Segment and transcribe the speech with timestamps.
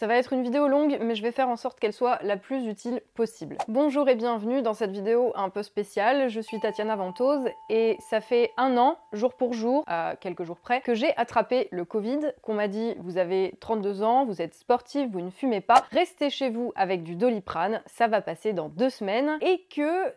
[0.00, 2.38] Ça va être une vidéo longue, mais je vais faire en sorte qu'elle soit la
[2.38, 3.58] plus utile possible.
[3.68, 6.30] Bonjour et bienvenue dans cette vidéo un peu spéciale.
[6.30, 10.56] Je suis Tatiana Ventose et ça fait un an, jour pour jour, à quelques jours
[10.56, 14.54] près, que j'ai attrapé le Covid, qu'on m'a dit vous avez 32 ans, vous êtes
[14.54, 18.70] sportif, vous ne fumez pas, restez chez vous avec du doliprane, ça va passer dans
[18.70, 20.14] deux semaines et que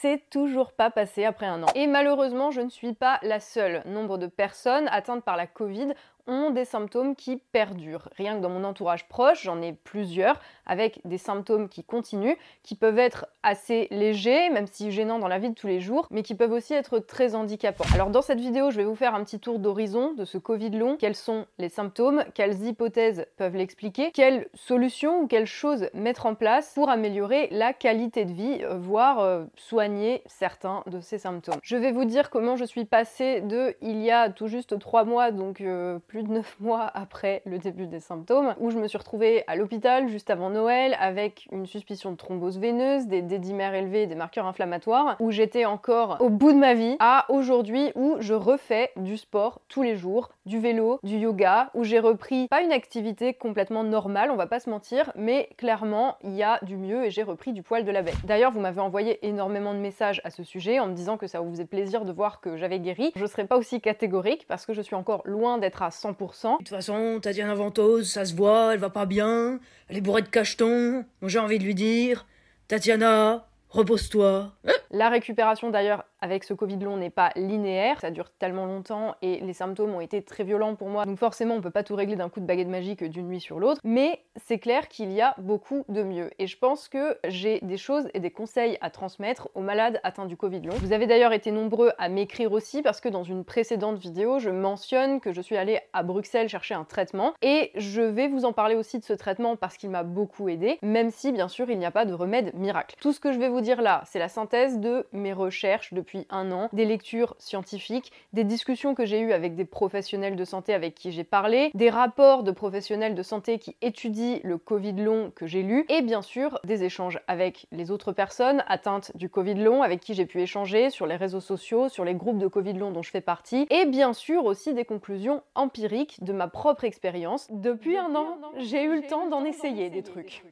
[0.00, 1.68] c'est toujours pas passé après un an.
[1.74, 3.82] Et malheureusement, je ne suis pas la seule.
[3.86, 5.94] Nombre de personnes atteintes par la Covid
[6.26, 8.08] ont des symptômes qui perdurent.
[8.16, 12.74] Rien que dans mon entourage proche, j'en ai plusieurs avec des symptômes qui continuent, qui
[12.74, 16.22] peuvent être assez légers, même si gênants dans la vie de tous les jours, mais
[16.22, 17.84] qui peuvent aussi être très handicapants.
[17.94, 20.70] Alors dans cette vidéo, je vais vous faire un petit tour d'horizon de ce Covid
[20.70, 26.26] long, quels sont les symptômes, quelles hypothèses peuvent l'expliquer, quelles solutions ou quelles choses mettre
[26.26, 31.18] en place pour améliorer la qualité de vie, euh, voire euh, soigner certains de ces
[31.18, 31.58] symptômes?
[31.62, 35.04] Je vais vous dire comment je suis passée de il y a tout juste trois
[35.04, 38.86] mois, donc euh, plus de 9 mois après le début des symptômes, où je me
[38.86, 43.72] suis retrouvée à l'hôpital juste avant Noël avec une suspicion de thrombose veineuse, des dédimères
[43.72, 48.16] élevés, des marqueurs inflammatoires, où j'étais encore au bout de ma vie, à aujourd'hui où
[48.20, 52.62] je refais du sport tous les jours, du vélo, du yoga, où j'ai repris pas
[52.62, 56.76] une activité complètement normale, on va pas se mentir, mais clairement il y a du
[56.76, 58.16] mieux et j'ai repris du poil de la bête.
[58.24, 61.40] D'ailleurs, vous m'avez envoyé énormément de messages à ce sujet en me disant que ça
[61.40, 63.12] vous faisait plaisir de voir que j'avais guéri.
[63.16, 66.52] Je serai pas aussi catégorique parce que je suis encore loin d'être à 100%.
[66.52, 70.22] De toute façon, Tatiana Ventouse, ça se voit, elle va pas bien, elle est bourrée
[70.22, 71.04] de cachetons.
[71.22, 72.26] J'ai envie de lui dire,
[72.68, 74.52] Tatiana, repose-toi.
[74.90, 79.40] La récupération d'ailleurs avec ce Covid long n'est pas linéaire, ça dure tellement longtemps et
[79.40, 82.16] les symptômes ont été très violents pour moi, donc forcément on peut pas tout régler
[82.16, 85.34] d'un coup de baguette magique d'une nuit sur l'autre, mais c'est clair qu'il y a
[85.38, 89.48] beaucoup de mieux et je pense que j'ai des choses et des conseils à transmettre
[89.54, 90.76] aux malades atteints du Covid long.
[90.76, 94.50] Vous avez d'ailleurs été nombreux à m'écrire aussi parce que dans une précédente vidéo je
[94.50, 98.52] mentionne que je suis allée à Bruxelles chercher un traitement et je vais vous en
[98.52, 101.78] parler aussi de ce traitement parce qu'il m'a beaucoup aidé, même si bien sûr il
[101.78, 102.94] n'y a pas de remède miracle.
[103.00, 106.11] Tout ce que je vais vous dire là, c'est la synthèse de mes recherches depuis
[106.30, 110.74] un an, des lectures scientifiques, des discussions que j'ai eues avec des professionnels de santé
[110.74, 115.32] avec qui j'ai parlé, des rapports de professionnels de santé qui étudient le Covid long
[115.34, 119.54] que j'ai lu, et bien sûr des échanges avec les autres personnes atteintes du Covid
[119.54, 122.74] long avec qui j'ai pu échanger sur les réseaux sociaux, sur les groupes de Covid
[122.74, 126.84] long dont je fais partie, et bien sûr aussi des conclusions empiriques de ma propre
[126.84, 127.46] expérience.
[127.50, 130.42] Depuis un an, j'ai eu le temps d'en essayer des trucs.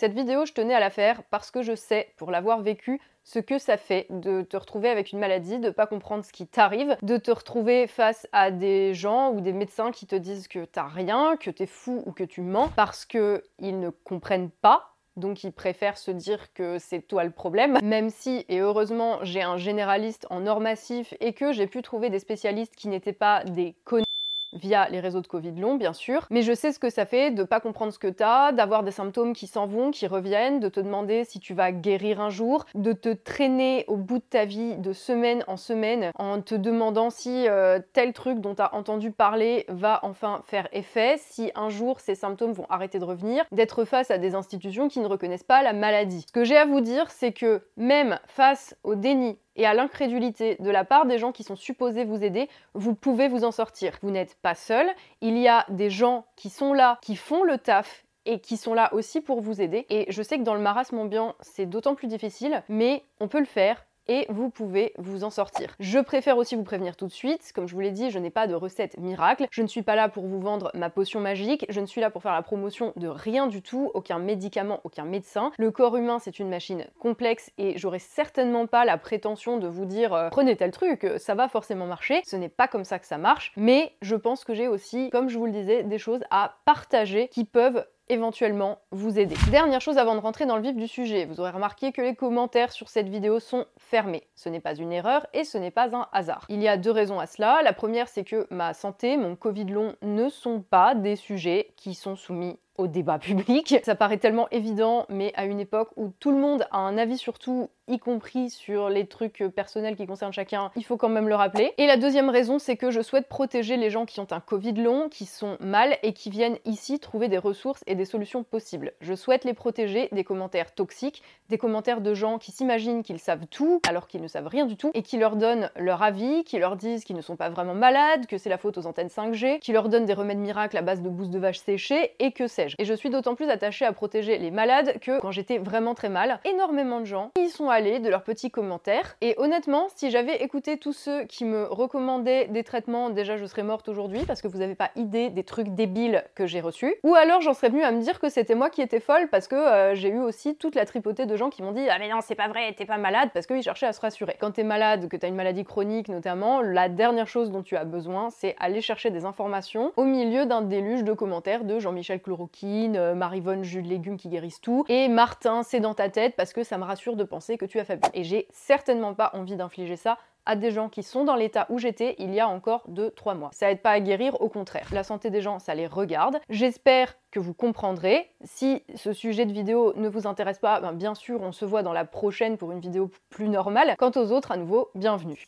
[0.00, 3.38] Cette vidéo, je tenais à la faire parce que je sais, pour l'avoir vécu, ce
[3.38, 6.96] que ça fait de te retrouver avec une maladie, de pas comprendre ce qui t'arrive,
[7.02, 10.88] de te retrouver face à des gens ou des médecins qui te disent que t'as
[10.88, 14.88] rien, que t'es fou ou que tu mens parce que ils ne comprennent pas.
[15.16, 19.42] Donc ils préfèrent se dire que c'est toi le problème, même si, et heureusement, j'ai
[19.42, 23.44] un généraliste en or massif et que j'ai pu trouver des spécialistes qui n'étaient pas
[23.44, 24.06] des connards
[24.52, 26.26] via les réseaux de Covid long, bien sûr.
[26.30, 28.90] Mais je sais ce que ça fait de pas comprendre ce que t'as, d'avoir des
[28.90, 32.64] symptômes qui s'en vont, qui reviennent, de te demander si tu vas guérir un jour,
[32.74, 37.10] de te traîner au bout de ta vie de semaine en semaine en te demandant
[37.10, 42.00] si euh, tel truc dont t'as entendu parler va enfin faire effet, si un jour
[42.00, 45.62] ces symptômes vont arrêter de revenir, d'être face à des institutions qui ne reconnaissent pas
[45.62, 46.24] la maladie.
[46.26, 50.56] Ce que j'ai à vous dire, c'est que même face au déni et à l'incrédulité
[50.58, 53.98] de la part des gens qui sont supposés vous aider, vous pouvez vous en sortir.
[54.02, 54.86] Vous n'êtes pas seul,
[55.20, 58.74] il y a des gens qui sont là, qui font le taf et qui sont
[58.74, 59.86] là aussi pour vous aider.
[59.90, 63.40] Et je sais que dans le marasme ambiant, c'est d'autant plus difficile, mais on peut
[63.40, 65.74] le faire et vous pouvez vous en sortir.
[65.80, 68.30] Je préfère aussi vous prévenir tout de suite, comme je vous l'ai dit, je n'ai
[68.30, 71.66] pas de recette miracle, je ne suis pas là pour vous vendre ma potion magique,
[71.68, 75.04] je ne suis là pour faire la promotion de rien du tout, aucun médicament, aucun
[75.04, 75.52] médecin.
[75.58, 79.84] Le corps humain c'est une machine complexe et j'aurais certainement pas la prétention de vous
[79.84, 83.06] dire euh, prenez tel truc, ça va forcément marcher, ce n'est pas comme ça que
[83.06, 86.22] ça marche, mais je pense que j'ai aussi, comme je vous le disais, des choses
[86.30, 89.36] à partager qui peuvent éventuellement vous aider.
[89.50, 92.14] Dernière chose avant de rentrer dans le vif du sujet, vous aurez remarqué que les
[92.14, 94.28] commentaires sur cette vidéo sont fermés.
[94.34, 96.44] Ce n'est pas une erreur et ce n'est pas un hasard.
[96.48, 97.62] Il y a deux raisons à cela.
[97.62, 101.94] La première, c'est que ma santé, mon Covid long ne sont pas des sujets qui
[101.94, 103.76] sont soumis au débat public.
[103.84, 107.18] Ça paraît tellement évident, mais à une époque où tout le monde a un avis
[107.18, 111.28] sur tout, y compris sur les trucs personnels qui concernent chacun, il faut quand même
[111.28, 111.72] le rappeler.
[111.78, 114.72] Et la deuxième raison, c'est que je souhaite protéger les gens qui ont un Covid
[114.72, 118.92] long, qui sont mal et qui viennent ici trouver des ressources et des solutions possibles.
[119.00, 123.46] Je souhaite les protéger des commentaires toxiques, des commentaires de gens qui s'imaginent qu'ils savent
[123.50, 126.58] tout alors qu'ils ne savent rien du tout et qui leur donnent leur avis, qui
[126.58, 129.58] leur disent qu'ils ne sont pas vraiment malades, que c'est la faute aux antennes 5G,
[129.58, 132.46] qui leur donnent des remèdes miracles à base de bousses de vache séchées et que
[132.46, 135.94] c'est Et je suis d'autant plus attachée à protéger les malades que quand j'étais vraiment
[135.94, 139.16] très mal, énormément de gens y sont allés de leurs petits commentaires.
[139.20, 143.62] Et honnêtement, si j'avais écouté tous ceux qui me recommandaient des traitements, déjà je serais
[143.62, 146.94] morte aujourd'hui parce que vous n'avez pas idée des trucs débiles que j'ai reçus.
[147.02, 149.48] Ou alors j'en serais venue à me dire que c'était moi qui étais folle parce
[149.48, 152.08] que euh, j'ai eu aussi toute la tripotée de gens qui m'ont dit Ah mais
[152.08, 154.36] non, c'est pas vrai, t'es pas malade parce qu'ils cherchaient à se rassurer.
[154.40, 157.84] Quand t'es malade, que t'as une maladie chronique notamment, la dernière chose dont tu as
[157.84, 162.51] besoin, c'est aller chercher des informations au milieu d'un déluge de commentaires de Jean-Michel Chloroquine,
[162.64, 166.52] euh, Marivonne jus de légumes qui guérissent tout, et Martin c'est dans ta tête parce
[166.52, 168.02] que ça me rassure de penser que tu as faible.
[168.14, 171.78] Et j'ai certainement pas envie d'infliger ça à des gens qui sont dans l'état où
[171.78, 173.50] j'étais il y a encore 2-3 mois.
[173.52, 174.88] Ça aide pas à guérir, au contraire.
[174.92, 176.40] La santé des gens, ça les regarde.
[176.48, 178.28] J'espère que vous comprendrez.
[178.42, 181.82] Si ce sujet de vidéo ne vous intéresse pas, ben bien sûr, on se voit
[181.82, 183.94] dans la prochaine pour une vidéo plus normale.
[183.98, 185.46] Quant aux autres, à nouveau, bienvenue.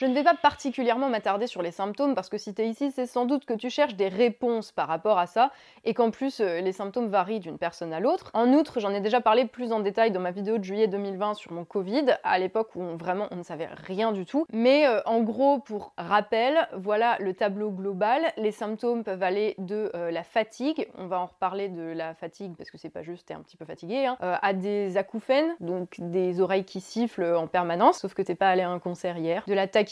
[0.00, 2.90] Je ne vais pas particulièrement m'attarder sur les symptômes parce que si tu es ici,
[2.90, 5.50] c'est sans doute que tu cherches des réponses par rapport à ça
[5.84, 8.30] et qu'en plus euh, les symptômes varient d'une personne à l'autre.
[8.32, 11.34] En outre, j'en ai déjà parlé plus en détail dans ma vidéo de juillet 2020
[11.34, 14.46] sur mon Covid, à l'époque où vraiment on ne savait rien du tout.
[14.54, 18.22] Mais euh, en gros, pour rappel, voilà le tableau global.
[18.38, 22.54] Les symptômes peuvent aller de euh, la fatigue, on va en reparler de la fatigue
[22.56, 25.96] parce que c'est pas juste t'es un petit peu fatigué, hein, à des acouphènes, donc
[25.98, 29.44] des oreilles qui sifflent en permanence, sauf que t'es pas allé à un concert hier,
[29.46, 29.89] de la tachycardie,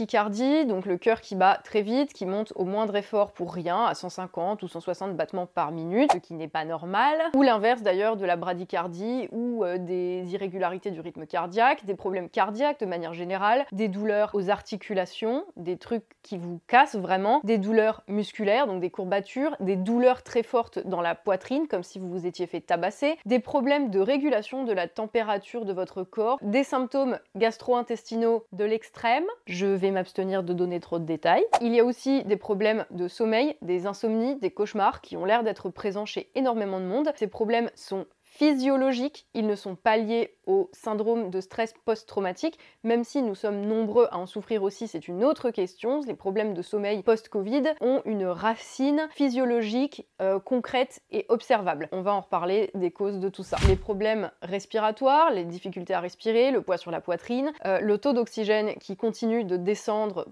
[0.67, 3.95] donc le cœur qui bat très vite, qui monte au moindre effort pour rien, à
[3.95, 8.25] 150 ou 160 battements par minute, ce qui n'est pas normal, ou l'inverse d'ailleurs de
[8.25, 13.67] la bradycardie ou euh, des irrégularités du rythme cardiaque, des problèmes cardiaques de manière générale,
[13.73, 18.91] des douleurs aux articulations, des trucs qui vous cassent vraiment, des douleurs musculaires, donc des
[18.91, 23.19] courbatures, des douleurs très fortes dans la poitrine, comme si vous vous étiez fait tabasser,
[23.27, 29.25] des problèmes de régulation de la température de votre corps, des symptômes gastro-intestinaux de l'extrême.
[29.47, 31.45] Je vais m'abstenir de donner trop de détails.
[31.61, 35.43] Il y a aussi des problèmes de sommeil, des insomnies, des cauchemars qui ont l'air
[35.43, 37.11] d'être présents chez énormément de monde.
[37.17, 38.07] Ces problèmes sont
[38.39, 43.63] physiologiques, ils ne sont pas liés au syndrome de stress post-traumatique, même si nous sommes
[43.63, 46.03] nombreux à en souffrir aussi, c'est une autre question.
[46.07, 51.89] Les problèmes de sommeil post-Covid ont une racine physiologique euh, concrète et observable.
[51.91, 53.57] On va en reparler des causes de tout ça.
[53.67, 58.13] Les problèmes respiratoires, les difficultés à respirer, le poids sur la poitrine, euh, le taux
[58.13, 60.29] d'oxygène qui continue de descendre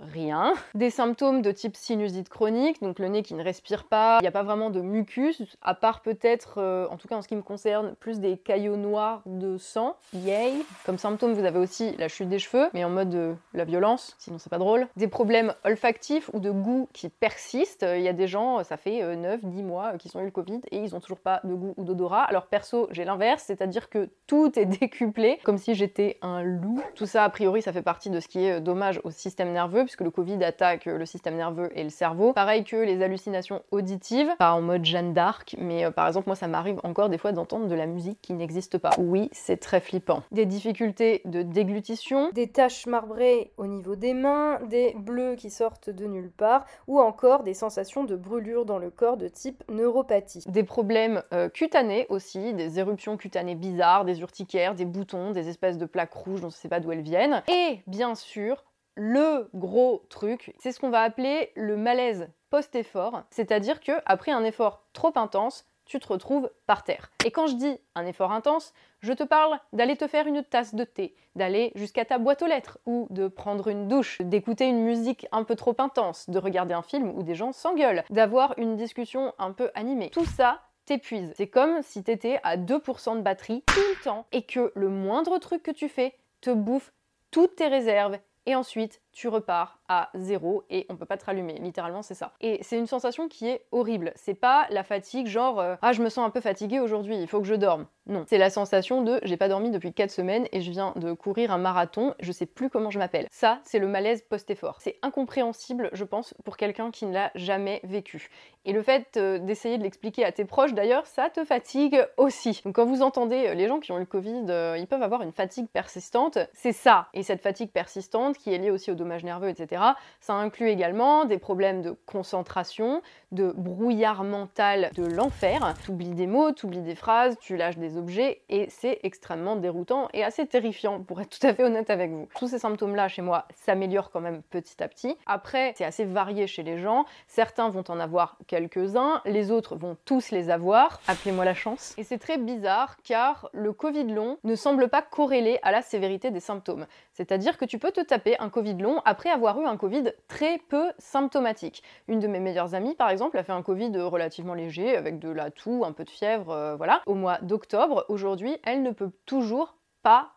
[0.00, 0.54] rien.
[0.74, 4.28] Des symptômes de type sinusite chronique, donc le nez qui ne respire pas, il n'y
[4.28, 7.36] a pas vraiment de mucus, à part peut-être, euh, en tout cas en ce qui
[7.36, 9.96] me concerne, plus des caillots noirs de sang.
[10.14, 10.52] Yay
[10.84, 14.14] Comme symptôme, vous avez aussi la chute des cheveux, mais en mode de la violence,
[14.18, 14.86] sinon c'est pas drôle.
[14.96, 17.86] Des problèmes olfactifs ou de goût qui persistent.
[17.96, 20.26] Il y a des gens, ça fait 9, euh, 10 mois euh, qu'ils ont eu
[20.26, 22.24] le Covid et ils ont toujours pas de goût ou d'odorat.
[22.24, 26.82] Alors perso, j'ai l'inverse, c'est-à-dire que tout est décuplé, comme si j'étais un loup.
[26.94, 29.84] Tout ça, a priori, ça fait partie de ce qui est dommage au système nerveux,
[29.84, 32.34] puisque le Covid attaque le système nerveux et le cerveau.
[32.34, 36.36] Pareil que les hallucinations auditives, pas en mode Jeanne d'Arc, mais euh, par exemple, moi
[36.36, 38.90] ça m'arrive encore des fois d'entendre de la musique qui n'existe pas.
[38.98, 40.22] Oui, c'est très flippant.
[40.30, 45.88] Des difficultés de déglutition, des taches marbrées au niveau des mains, des bleus qui sortent
[45.88, 50.44] de nulle part, ou encore des sensations de brûlure dans le corps de type neuropathie.
[50.46, 55.78] Des problèmes euh, cutanés aussi, des éruptions cutanées bizarres, des urticaires, des boutons, des espèces
[55.78, 57.42] de plaques rouges dont on ne sait pas d'où elles viennent.
[57.48, 58.62] Et bien sûr,
[58.96, 64.44] le gros truc, c'est ce qu'on va appeler le malaise post-effort, c'est-à-dire que après un
[64.44, 67.12] effort trop intense, tu te retrouves par terre.
[67.24, 70.74] Et quand je dis un effort intense, je te parle d'aller te faire une tasse
[70.74, 74.82] de thé, d'aller jusqu'à ta boîte aux lettres, ou de prendre une douche, d'écouter une
[74.82, 78.76] musique un peu trop intense, de regarder un film où des gens s'engueulent, d'avoir une
[78.76, 80.10] discussion un peu animée.
[80.10, 81.32] Tout ça t'épuise.
[81.36, 85.38] C'est comme si t'étais à 2% de batterie tout le temps et que le moindre
[85.38, 86.92] truc que tu fais te bouffe
[87.30, 91.54] toutes tes réserves et ensuite tu repars à zéro et on peut pas te rallumer.
[91.54, 92.32] Littéralement, c'est ça.
[92.42, 94.12] Et c'est une sensation qui est horrible.
[94.14, 97.26] C'est pas la fatigue, genre euh, ah, je me sens un peu fatigué aujourd'hui, il
[97.26, 97.86] faut que je dorme.
[98.08, 98.24] Non.
[98.28, 101.50] C'est la sensation de j'ai pas dormi depuis 4 semaines et je viens de courir
[101.50, 103.26] un marathon, je sais plus comment je m'appelle.
[103.30, 104.76] Ça, c'est le malaise post-effort.
[104.80, 108.28] C'est incompréhensible, je pense, pour quelqu'un qui ne l'a jamais vécu.
[108.64, 112.60] Et le fait euh, d'essayer de l'expliquer à tes proches, d'ailleurs, ça te fatigue aussi.
[112.64, 115.22] Donc quand vous entendez euh, les gens qui ont eu le Covid, ils peuvent avoir
[115.22, 116.38] une fatigue persistante.
[116.52, 117.08] C'est ça.
[117.14, 119.82] Et cette fatigue persistante qui est liée aussi au nerveux, etc.
[120.20, 125.74] Ça inclut également des problèmes de concentration, de brouillard mental de l'enfer.
[125.84, 129.56] Tu oublies des mots, tu oublies des phrases, tu lâches des objets et c'est extrêmement
[129.56, 132.28] déroutant et assez terrifiant pour être tout à fait honnête avec vous.
[132.38, 135.16] Tous ces symptômes-là chez moi s'améliorent quand même petit à petit.
[135.26, 137.04] Après, c'est assez varié chez les gens.
[137.26, 141.00] Certains vont en avoir quelques-uns, les autres vont tous les avoir.
[141.08, 141.94] Appelez-moi la chance.
[141.98, 146.30] Et c'est très bizarre car le Covid long ne semble pas corrélé à la sévérité
[146.30, 146.86] des symptômes.
[147.12, 150.58] C'est-à-dire que tu peux te taper un Covid long après avoir eu un Covid très
[150.58, 151.82] peu symptomatique.
[152.08, 155.30] Une de mes meilleures amies, par exemple, a fait un Covid relativement léger, avec de
[155.30, 158.04] la toux, un peu de fièvre, euh, voilà, au mois d'octobre.
[158.08, 159.75] Aujourd'hui, elle ne peut toujours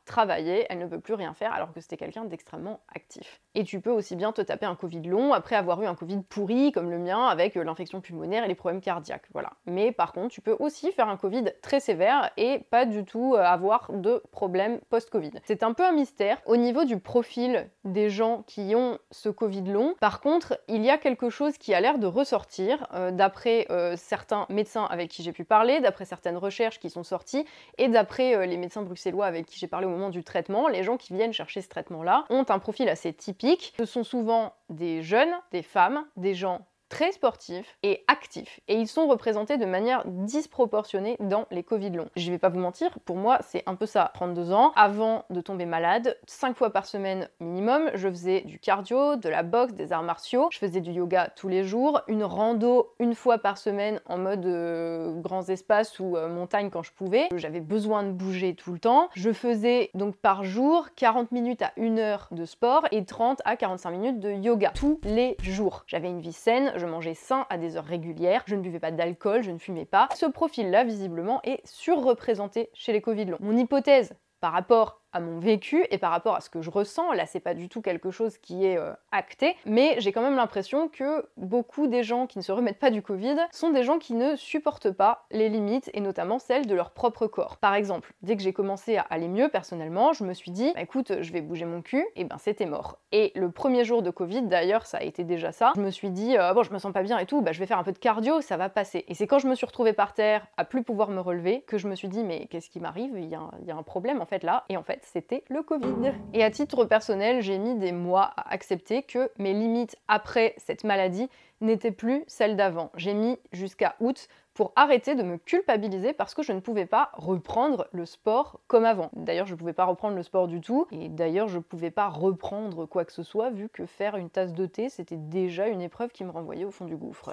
[0.05, 3.39] travailler, elle ne peut plus rien faire alors que c'était quelqu'un d'extrêmement actif.
[3.53, 6.21] Et tu peux aussi bien te taper un Covid long après avoir eu un Covid
[6.27, 9.51] pourri comme le mien avec euh, l'infection pulmonaire et les problèmes cardiaques, voilà.
[9.65, 13.35] Mais par contre, tu peux aussi faire un Covid très sévère et pas du tout
[13.35, 15.31] euh, avoir de problème post-Covid.
[15.43, 19.63] C'est un peu un mystère au niveau du profil des gens qui ont ce Covid
[19.63, 19.93] long.
[19.99, 24.45] Par contre, il y a quelque chose qui a l'air de ressortir euh, d'après certains
[24.49, 27.45] médecins avec qui j'ai pu parler, d'après certaines recherches qui sont sorties
[27.77, 30.97] et d'après les médecins bruxellois avec qui j'ai parlé au moment du traitement, les gens
[30.97, 33.73] qui viennent chercher ce traitement-là ont un profil assez typique.
[33.77, 38.59] Ce sont souvent des jeunes, des femmes, des gens très sportifs et actifs.
[38.67, 42.09] Et ils sont représentés de manière disproportionnée dans les Covid longs.
[42.15, 44.11] Je vais pas vous mentir, pour moi, c'est un peu ça.
[44.15, 49.15] 32 ans, avant de tomber malade, 5 fois par semaine minimum, je faisais du cardio,
[49.15, 52.93] de la boxe, des arts martiaux, je faisais du yoga tous les jours, une rando
[52.99, 57.27] une fois par semaine en mode euh, grands espaces ou euh, montagne quand je pouvais.
[57.35, 59.09] J'avais besoin de bouger tout le temps.
[59.13, 63.55] Je faisais donc par jour 40 minutes à 1 heure de sport et 30 à
[63.55, 65.83] 45 minutes de yoga tous les jours.
[65.87, 68.91] J'avais une vie saine, je mangeais sain à des heures régulières, je ne buvais pas
[68.91, 70.09] d'alcool, je ne fumais pas.
[70.15, 73.37] Ce profil-là, visiblement, est surreprésenté chez les Covid longs.
[73.39, 77.11] Mon hypothèse par rapport à mon vécu et par rapport à ce que je ressens.
[77.13, 80.35] Là, c'est pas du tout quelque chose qui est euh, acté, mais j'ai quand même
[80.35, 83.99] l'impression que beaucoup des gens qui ne se remettent pas du Covid sont des gens
[83.99, 87.57] qui ne supportent pas les limites et notamment celles de leur propre corps.
[87.57, 90.81] Par exemple, dès que j'ai commencé à aller mieux personnellement, je me suis dit, bah,
[90.81, 92.99] écoute, je vais bouger mon cul, et ben c'était mort.
[93.11, 95.73] Et le premier jour de Covid, d'ailleurs, ça a été déjà ça.
[95.75, 97.59] Je me suis dit, euh, bon, je me sens pas bien et tout, bah, je
[97.59, 99.05] vais faire un peu de cardio, ça va passer.
[99.07, 101.77] Et c'est quand je me suis retrouvée par terre à plus pouvoir me relever que
[101.77, 103.11] je me suis dit, mais qu'est-ce qui m'arrive?
[103.15, 104.65] Il, y a un problème en fait là.
[104.69, 106.13] Et en fait, c'était le Covid.
[106.33, 110.83] Et à titre personnel, j'ai mis des mois à accepter que mes limites après cette
[110.83, 111.29] maladie
[111.61, 112.91] n'étaient plus celles d'avant.
[112.95, 117.11] J'ai mis jusqu'à août pour arrêter de me culpabiliser parce que je ne pouvais pas
[117.13, 119.09] reprendre le sport comme avant.
[119.13, 121.91] D'ailleurs, je ne pouvais pas reprendre le sport du tout, et d'ailleurs, je ne pouvais
[121.91, 125.67] pas reprendre quoi que ce soit, vu que faire une tasse de thé, c'était déjà
[125.67, 127.31] une épreuve qui me renvoyait au fond du gouffre.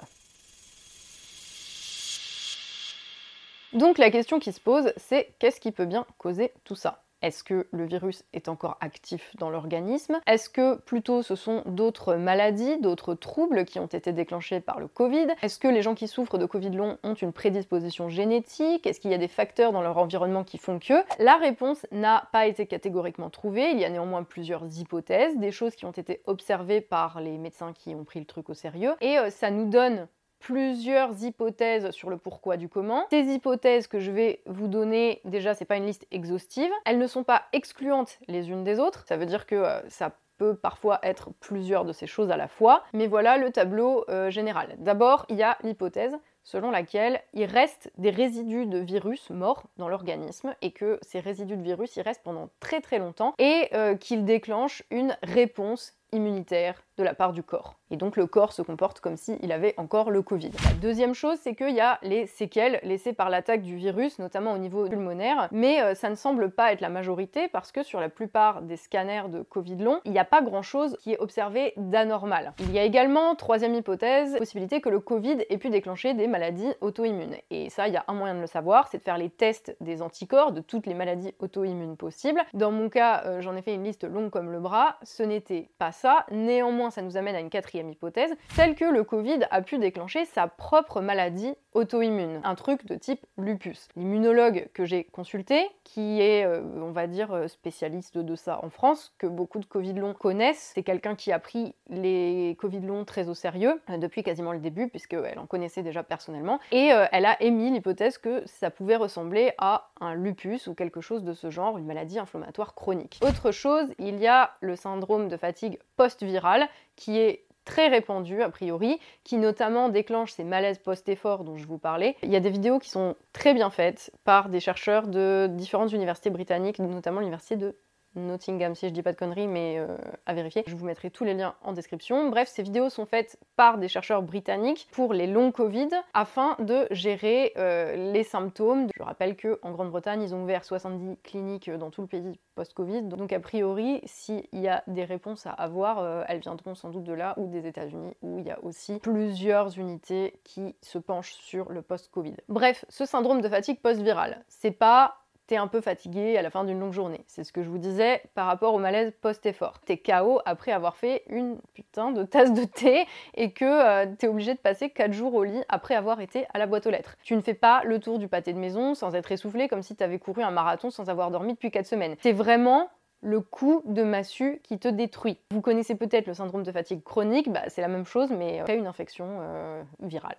[3.73, 7.03] Donc la question qui se pose, c'est qu'est-ce qui peut bien causer tout ça?
[7.21, 10.19] Est-ce que le virus est encore actif dans l'organisme?
[10.27, 14.87] Est-ce que plutôt ce sont d'autres maladies, d'autres troubles qui ont été déclenchés par le
[14.87, 15.27] Covid?
[15.41, 18.85] Est-ce que les gens qui souffrent de Covid long ont une prédisposition génétique?
[18.85, 21.03] Est-ce qu'il y a des facteurs dans leur environnement qui font que?
[21.19, 23.71] La réponse n'a pas été catégoriquement trouvée.
[23.71, 27.73] Il y a néanmoins plusieurs hypothèses, des choses qui ont été observées par les médecins
[27.73, 28.93] qui ont pris le truc au sérieux.
[29.01, 30.07] Et euh, ça nous donne
[30.39, 33.05] plusieurs hypothèses sur le pourquoi du comment.
[33.09, 37.07] Ces hypothèses que je vais vous donner, déjà c'est pas une liste exhaustive, elles ne
[37.07, 40.99] sont pas excluantes les unes des autres, ça veut dire que euh, ça peut parfois
[41.03, 44.75] être plusieurs de ces choses à la fois, mais voilà le tableau euh, général.
[44.77, 49.89] D'abord, il y a l'hypothèse selon laquelle il reste des résidus de virus morts dans
[49.89, 53.95] l'organisme et que ces résidus de virus y restent pendant très très longtemps et euh,
[53.95, 57.75] qu'ils déclenchent une réponse immunitaire de la part du corps.
[57.91, 60.51] Et donc le corps se comporte comme s'il avait encore le Covid.
[60.65, 64.53] La deuxième chose, c'est qu'il y a les séquelles laissées par l'attaque du virus, notamment
[64.53, 67.99] au niveau pulmonaire, mais euh, ça ne semble pas être la majorité parce que sur
[67.99, 71.73] la plupart des scanners de Covid long, il n'y a pas grand-chose qui est observé
[71.77, 72.53] d'anormal.
[72.59, 76.73] Il y a également, troisième hypothèse, possibilité que le Covid ait pu déclencher des maladies
[76.81, 77.37] auto-immunes.
[77.51, 79.75] Et ça, il y a un moyen de le savoir, c'est de faire les tests
[79.81, 82.41] des anticorps de toutes les maladies auto-immunes possibles.
[82.53, 85.69] Dans mon cas, euh, j'en ai fait une liste longue comme le bras, ce n'était
[85.77, 86.25] pas ça.
[86.31, 90.25] Néanmoins, ça nous amène à une quatrième hypothèse, celle que le Covid a pu déclencher
[90.25, 93.87] sa propre maladie auto-immune, un truc de type lupus.
[93.95, 98.69] L'immunologue que j'ai consulté, qui est, euh, on va dire, euh, spécialiste de ça en
[98.71, 103.05] France, que beaucoup de Covid longs connaissent, c'est quelqu'un qui a pris les Covid longs
[103.05, 107.25] très au sérieux euh, depuis quasiment le début, puisqu'elle en connaissait déjà personnellement, et elle
[107.25, 111.51] a émis l'hypothèse que ça pouvait ressembler à un lupus ou quelque chose de ce
[111.51, 113.19] genre, une maladie inflammatoire chronique.
[113.21, 118.49] Autre chose, il y a le syndrome de fatigue post-virale, qui est très répandu a
[118.49, 122.15] priori, qui notamment déclenche ces malaises post-effort dont je vous parlais.
[122.23, 125.91] Il y a des vidéos qui sont très bien faites par des chercheurs de différentes
[125.91, 127.75] universités britanniques, notamment l'université de
[128.17, 130.63] Nottingham, si je dis pas de conneries, mais euh, à vérifier.
[130.67, 132.29] Je vous mettrai tous les liens en description.
[132.29, 136.87] Bref, ces vidéos sont faites par des chercheurs britanniques pour les longs Covid afin de
[136.91, 138.87] gérer euh, les symptômes.
[138.97, 143.03] Je rappelle que Grande-Bretagne, ils ont ouvert 70 cliniques dans tout le pays post-Covid.
[143.03, 147.03] Donc a priori, s'il y a des réponses à avoir, euh, elles viendront sans doute
[147.03, 151.33] de là ou des États-Unis où il y a aussi plusieurs unités qui se penchent
[151.33, 152.35] sur le post-Covid.
[152.49, 156.63] Bref, ce syndrome de fatigue post-virale, c'est pas t'es un peu fatigué à la fin
[156.65, 157.23] d'une longue journée.
[157.25, 159.79] C'est ce que je vous disais par rapport au malaise post-effort.
[159.79, 164.27] T'es KO après avoir fait une putain de tasse de thé et que euh, t'es
[164.27, 167.15] obligé de passer 4 jours au lit après avoir été à la boîte aux lettres.
[167.23, 169.95] Tu ne fais pas le tour du pâté de maison sans être essoufflé comme si
[169.95, 172.15] t'avais couru un marathon sans avoir dormi depuis 4 semaines.
[172.21, 172.89] C'est vraiment
[173.21, 175.39] le coup de massue qui te détruit.
[175.51, 178.77] Vous connaissez peut-être le syndrome de fatigue chronique, bah, c'est la même chose mais après
[178.77, 180.37] une infection euh, virale.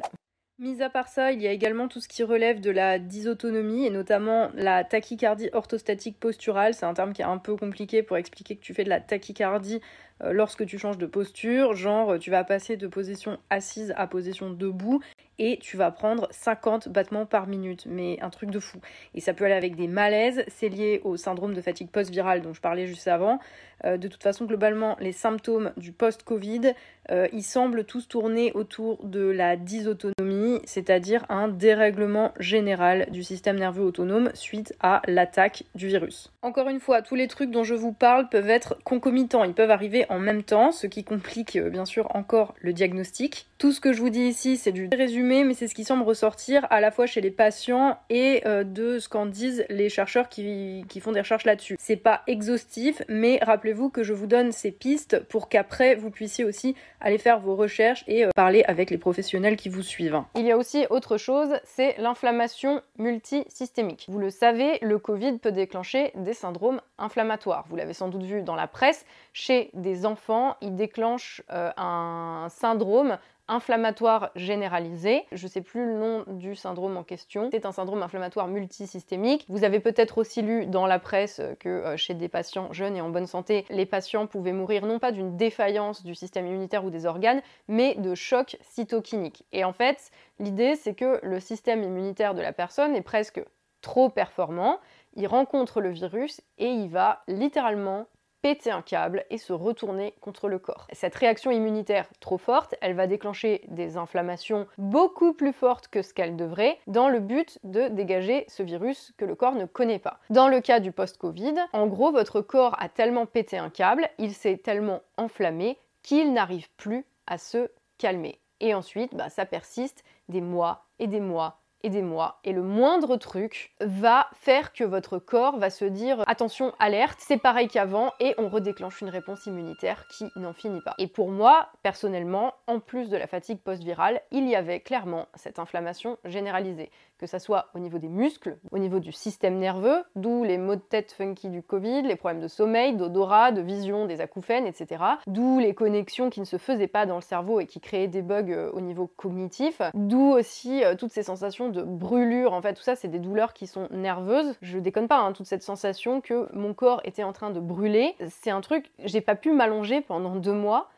[0.60, 3.86] Mis à part ça, il y a également tout ce qui relève de la dysautonomie
[3.86, 6.74] et notamment la tachycardie orthostatique posturale.
[6.74, 8.98] C'est un terme qui est un peu compliqué pour expliquer que tu fais de la
[8.98, 9.80] tachycardie
[10.24, 11.76] euh, lorsque tu changes de posture.
[11.76, 15.00] Genre, tu vas passer de position assise à position debout
[15.38, 18.80] et tu vas prendre 50 battements par minute, mais un truc de fou.
[19.14, 22.52] Et ça peut aller avec des malaises, c'est lié au syndrome de fatigue post-virale dont
[22.52, 23.38] je parlais juste avant.
[23.84, 26.72] Euh, de toute façon, globalement, les symptômes du post-Covid,
[27.10, 33.58] euh, ils semblent tous tourner autour de la dysautonomie, c'est-à-dire un dérèglement général du système
[33.58, 36.30] nerveux autonome suite à l'attaque du virus.
[36.42, 39.70] Encore une fois, tous les trucs dont je vous parle peuvent être concomitants, ils peuvent
[39.70, 43.46] arriver en même temps, ce qui complique euh, bien sûr encore le diagnostic.
[43.56, 46.02] Tout ce que je vous dis ici, c'est du résumé, mais c'est ce qui semble
[46.02, 50.84] ressortir à la fois chez les patients et de ce qu'en disent les chercheurs qui,
[51.00, 51.76] font des recherches là-dessus.
[51.80, 56.42] C'est pas exhaustif, mais rappelez-vous que je vous donne ces pistes pour qu'après vous puissiez
[56.42, 60.22] aussi aller faire vos recherches et euh, parler avec les professionnels qui vous suivent.
[60.36, 64.06] Il y a aussi autre chose, c'est l'inflammation multisystémique.
[64.08, 67.66] Vous le savez, le Covid peut déclencher des syndromes inflammatoires.
[67.68, 72.46] Vous l'avez sans doute vu dans la presse, chez des enfants, il déclenche euh, un
[72.48, 75.24] syndrome inflammatoire généralisé.
[75.32, 77.48] Je ne sais plus le nom du syndrome en question.
[77.50, 79.44] C'est un syndrome inflammatoire multisystémique.
[79.48, 83.00] Vous avez peut-être aussi lu dans la presse que euh, chez des patients jeunes et
[83.00, 86.90] en bonne santé, les patients pouvaient mourir non pas d'une défaillance du système immunitaire ou
[86.90, 89.44] des organes, mais de choc cytokinique.
[89.52, 93.42] Et en fait, l'idée c'est que le système immunitaire de la personne est presque
[93.80, 94.78] trop performant,
[95.14, 98.06] il rencontre le virus et il va littéralement
[98.42, 100.86] péter un câble et se retourner contre le corps.
[100.92, 106.14] Cette réaction immunitaire trop forte, elle va déclencher des inflammations beaucoup plus fortes que ce
[106.14, 110.20] qu'elle devrait dans le but de dégager ce virus que le corps ne connaît pas.
[110.30, 114.32] Dans le cas du post-Covid, en gros, votre corps a tellement pété un câble, il
[114.34, 118.40] s'est tellement enflammé qu'il n'arrive plus à se calmer.
[118.60, 122.40] Et ensuite, bah, ça persiste des mois et des mois et des mois.
[122.44, 127.38] Et le moindre truc va faire que votre corps va se dire attention, alerte, c'est
[127.38, 130.94] pareil qu'avant et on redéclenche une réponse immunitaire qui n'en finit pas.
[130.98, 135.58] Et pour moi, personnellement, en plus de la fatigue post-virale, il y avait clairement cette
[135.58, 140.44] inflammation généralisée que ça soit au niveau des muscles, au niveau du système nerveux, d'où
[140.44, 144.20] les maux de tête funky du Covid, les problèmes de sommeil, d'odorat, de vision, des
[144.20, 145.02] acouphènes, etc.
[145.26, 148.22] D'où les connexions qui ne se faisaient pas dans le cerveau et qui créaient des
[148.22, 149.82] bugs euh, au niveau cognitif.
[149.94, 152.52] D'où aussi euh, toutes ces sensations de brûlure.
[152.52, 154.56] En fait, tout ça, c'est des douleurs qui sont nerveuses.
[154.62, 158.14] Je déconne pas, hein, toute cette sensation que mon corps était en train de brûler.
[158.28, 160.88] C'est un truc, j'ai pas pu m'allonger pendant deux mois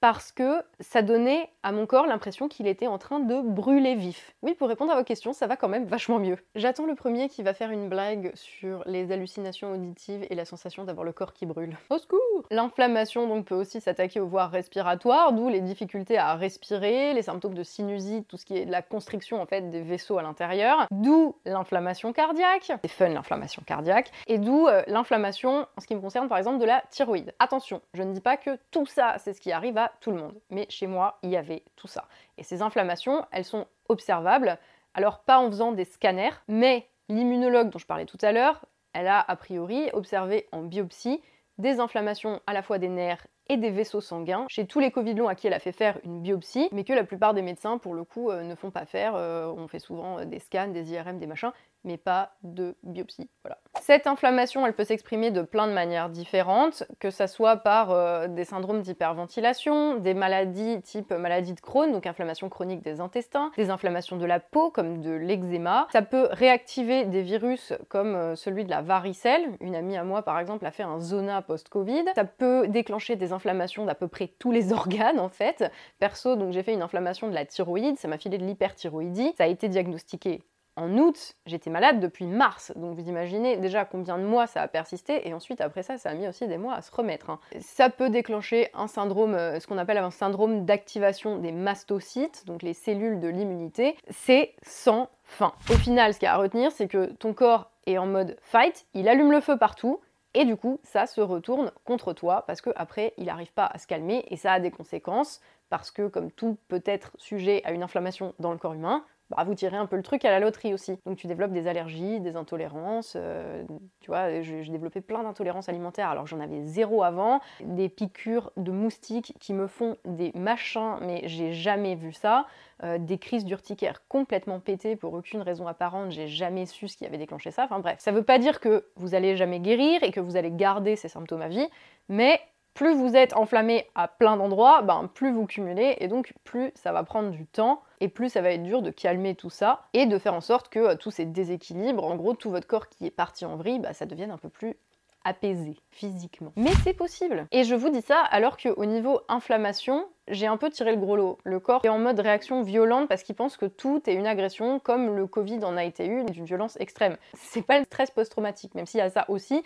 [0.00, 4.34] parce que ça donnait à mon corps l'impression qu'il était en train de brûler vif.
[4.42, 6.36] Oui, pour répondre à vos questions, ça va quand même vachement mieux.
[6.54, 10.84] J'attends le premier qui va faire une blague sur les hallucinations auditives et la sensation
[10.84, 11.78] d'avoir le corps qui brûle.
[11.90, 12.18] Au secours
[12.50, 17.54] L'inflammation donc peut aussi s'attaquer aux voies respiratoires, d'où les difficultés à respirer, les symptômes
[17.54, 20.86] de sinusite, tout ce qui est de la constriction en fait des vaisseaux à l'intérieur,
[20.90, 26.00] d'où l'inflammation cardiaque, c'est fun l'inflammation cardiaque, et d'où euh, l'inflammation en ce qui me
[26.00, 27.32] concerne par exemple de la thyroïde.
[27.38, 30.18] Attention, je ne dis pas que tout ça c'est ce qui arrive à tout le
[30.18, 30.40] monde.
[30.50, 32.06] Mais chez moi, il y avait tout ça.
[32.38, 34.58] Et ces inflammations, elles sont observables.
[34.94, 39.08] Alors pas en faisant des scanners, mais l'immunologue dont je parlais tout à l'heure, elle
[39.08, 41.20] a a priori observé en biopsie
[41.58, 45.14] des inflammations à la fois des nerfs et des vaisseaux sanguins chez tous les Covid
[45.14, 47.78] longs à qui elle a fait faire une biopsie, mais que la plupart des médecins,
[47.78, 49.14] pour le coup, euh, ne font pas faire.
[49.16, 51.52] Euh, on fait souvent euh, des scans, des IRM, des machins,
[51.84, 53.28] mais pas de biopsie.
[53.44, 53.58] Voilà.
[53.80, 58.28] Cette inflammation, elle peut s'exprimer de plein de manières différentes, que ça soit par euh,
[58.28, 63.70] des syndromes d'hyperventilation, des maladies type maladie de Crohn, donc inflammation chronique des intestins, des
[63.70, 65.88] inflammations de la peau comme de l'eczéma.
[65.92, 69.56] Ça peut réactiver des virus comme euh, celui de la varicelle.
[69.60, 72.04] Une amie à moi, par exemple, a fait un zona post-Covid.
[72.14, 75.70] Ça peut déclencher des inflammations d'à peu près tous les organes, en fait.
[75.98, 79.34] Perso, donc j'ai fait une inflammation de la thyroïde, ça m'a filé de l'hyperthyroïdie.
[79.36, 80.42] Ça a été diagnostiqué
[80.76, 84.68] en août, j'étais malade depuis mars, donc vous imaginez déjà combien de mois ça a
[84.68, 87.30] persisté, et ensuite après ça, ça a mis aussi des mois à se remettre.
[87.30, 87.38] Hein.
[87.60, 92.62] Ça peut déclencher un syndrome, euh, ce qu'on appelle un syndrome d'activation des mastocytes, donc
[92.62, 93.96] les cellules de l'immunité.
[94.10, 95.52] C'est sans fin.
[95.70, 98.36] Au final, ce qu'il y a à retenir, c'est que ton corps est en mode
[98.42, 100.00] fight, il allume le feu partout,
[100.34, 103.86] et du coup, ça se retourne contre toi parce qu'après, il n'arrive pas à se
[103.86, 107.84] calmer et ça a des conséquences parce que comme tout peut être sujet à une
[107.84, 110.74] inflammation dans le corps humain, bah, vous tirez un peu le truc à la loterie
[110.74, 110.98] aussi.
[111.06, 113.14] Donc tu développes des allergies, des intolérances.
[113.16, 113.64] Euh,
[114.00, 117.40] tu vois, j'ai développé plein d'intolérances alimentaires alors j'en avais zéro avant.
[117.60, 122.46] Des piqûres de moustiques qui me font des machins, mais j'ai jamais vu ça.
[122.82, 127.06] Euh, des crises d'urticaire complètement pétées pour aucune raison apparente, j'ai jamais su ce qui
[127.06, 127.64] avait déclenché ça.
[127.64, 130.50] Enfin bref, ça veut pas dire que vous allez jamais guérir et que vous allez
[130.50, 131.66] garder ces symptômes à vie,
[132.08, 132.40] mais
[132.74, 136.92] plus vous êtes enflammé à plein d'endroits, ben, plus vous cumulez et donc plus ça
[136.92, 140.06] va prendre du temps et plus ça va être dur de calmer tout ça et
[140.06, 143.06] de faire en sorte que euh, tous ces déséquilibres, en gros tout votre corps qui
[143.06, 144.76] est parti en vrille, bah, ça devienne un peu plus
[145.24, 146.52] apaisé physiquement.
[146.56, 147.46] Mais c'est possible.
[147.50, 151.16] Et je vous dis ça alors qu'au niveau inflammation, j'ai un peu tiré le gros
[151.16, 151.38] lot.
[151.44, 154.78] Le corps est en mode réaction violente parce qu'il pense que tout est une agression,
[154.78, 157.16] comme le Covid en a été une, d'une violence extrême.
[157.34, 159.62] C'est pas le stress post-traumatique, même s'il y a ça aussi,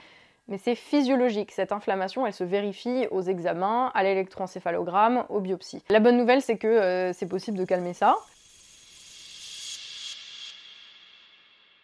[0.49, 1.53] mais c'est physiologique.
[1.53, 5.83] Cette inflammation, elle se vérifie aux examens, à l'électroencéphalogramme, aux biopsies.
[5.91, 8.17] La bonne nouvelle, c'est que euh, c'est possible de calmer ça.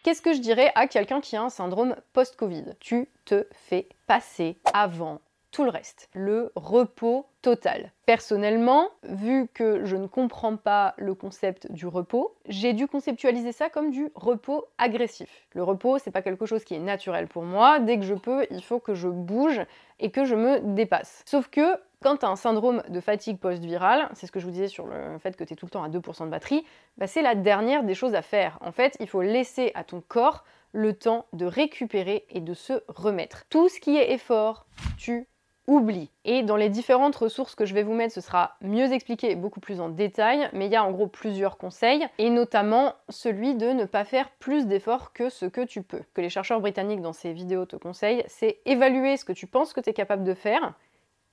[0.03, 2.75] Qu'est-ce que je dirais à quelqu'un qui a un syndrome post-Covid?
[2.79, 5.19] Tu te fais passer avant
[5.55, 6.09] tout le reste.
[6.13, 7.93] Le repos total.
[8.05, 13.69] Personnellement, vu que je ne comprends pas le concept du repos, j'ai dû conceptualiser ça
[13.69, 15.29] comme du repos agressif.
[15.53, 17.79] Le repos, c'est pas quelque chose qui est naturel pour moi.
[17.79, 19.61] Dès que je peux, il faut que je bouge
[19.99, 21.23] et que je me dépasse.
[21.25, 24.51] Sauf que quand tu as un syndrome de fatigue post-virale, c'est ce que je vous
[24.51, 26.65] disais sur le fait que tu es tout le temps à 2% de batterie,
[26.97, 28.57] bah c'est la dernière des choses à faire.
[28.59, 32.73] En fait, il faut laisser à ton corps le temps de récupérer et de se
[32.89, 33.45] remettre.
[33.49, 34.65] Tout ce qui est effort,
[34.97, 35.29] tu
[35.67, 36.09] oublie.
[36.23, 39.59] Et dans les différentes ressources que je vais vous mettre, ce sera mieux expliqué beaucoup
[39.59, 43.67] plus en détail, mais il y a en gros plusieurs conseils, et notamment celui de
[43.67, 46.01] ne pas faire plus d'efforts que ce que tu peux.
[46.13, 49.73] Que les chercheurs britanniques dans ces vidéos te conseillent, c'est évaluer ce que tu penses
[49.73, 50.73] que tu es capable de faire,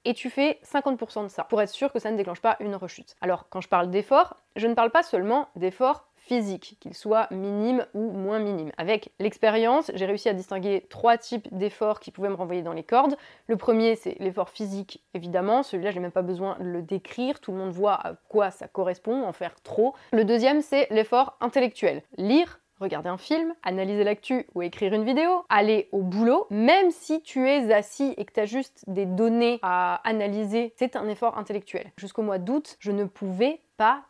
[0.05, 2.75] et tu fais 50% de ça, pour être sûr que ça ne déclenche pas une
[2.75, 3.15] rechute.
[3.21, 7.85] Alors, quand je parle d'efforts, je ne parle pas seulement d'efforts physique, qu'il soit minime
[7.95, 8.71] ou moins minime.
[8.79, 12.85] Avec l'expérience, j'ai réussi à distinguer trois types d'efforts qui pouvaient me renvoyer dans les
[12.85, 13.17] cordes.
[13.49, 15.63] Le premier, c'est l'effort physique, évidemment.
[15.63, 17.41] Celui-là, j'ai même pas besoin de le décrire.
[17.41, 19.95] Tout le monde voit à quoi ça correspond, en faire trop.
[20.13, 22.03] Le deuxième, c'est l'effort intellectuel.
[22.17, 27.23] Lire, regarder un film, analyser l'actu ou écrire une vidéo, aller au boulot, même si
[27.23, 31.39] tu es assis et que tu as juste des données à analyser, c'est un effort
[31.39, 31.93] intellectuel.
[31.97, 33.61] Jusqu'au mois d'août, je ne pouvais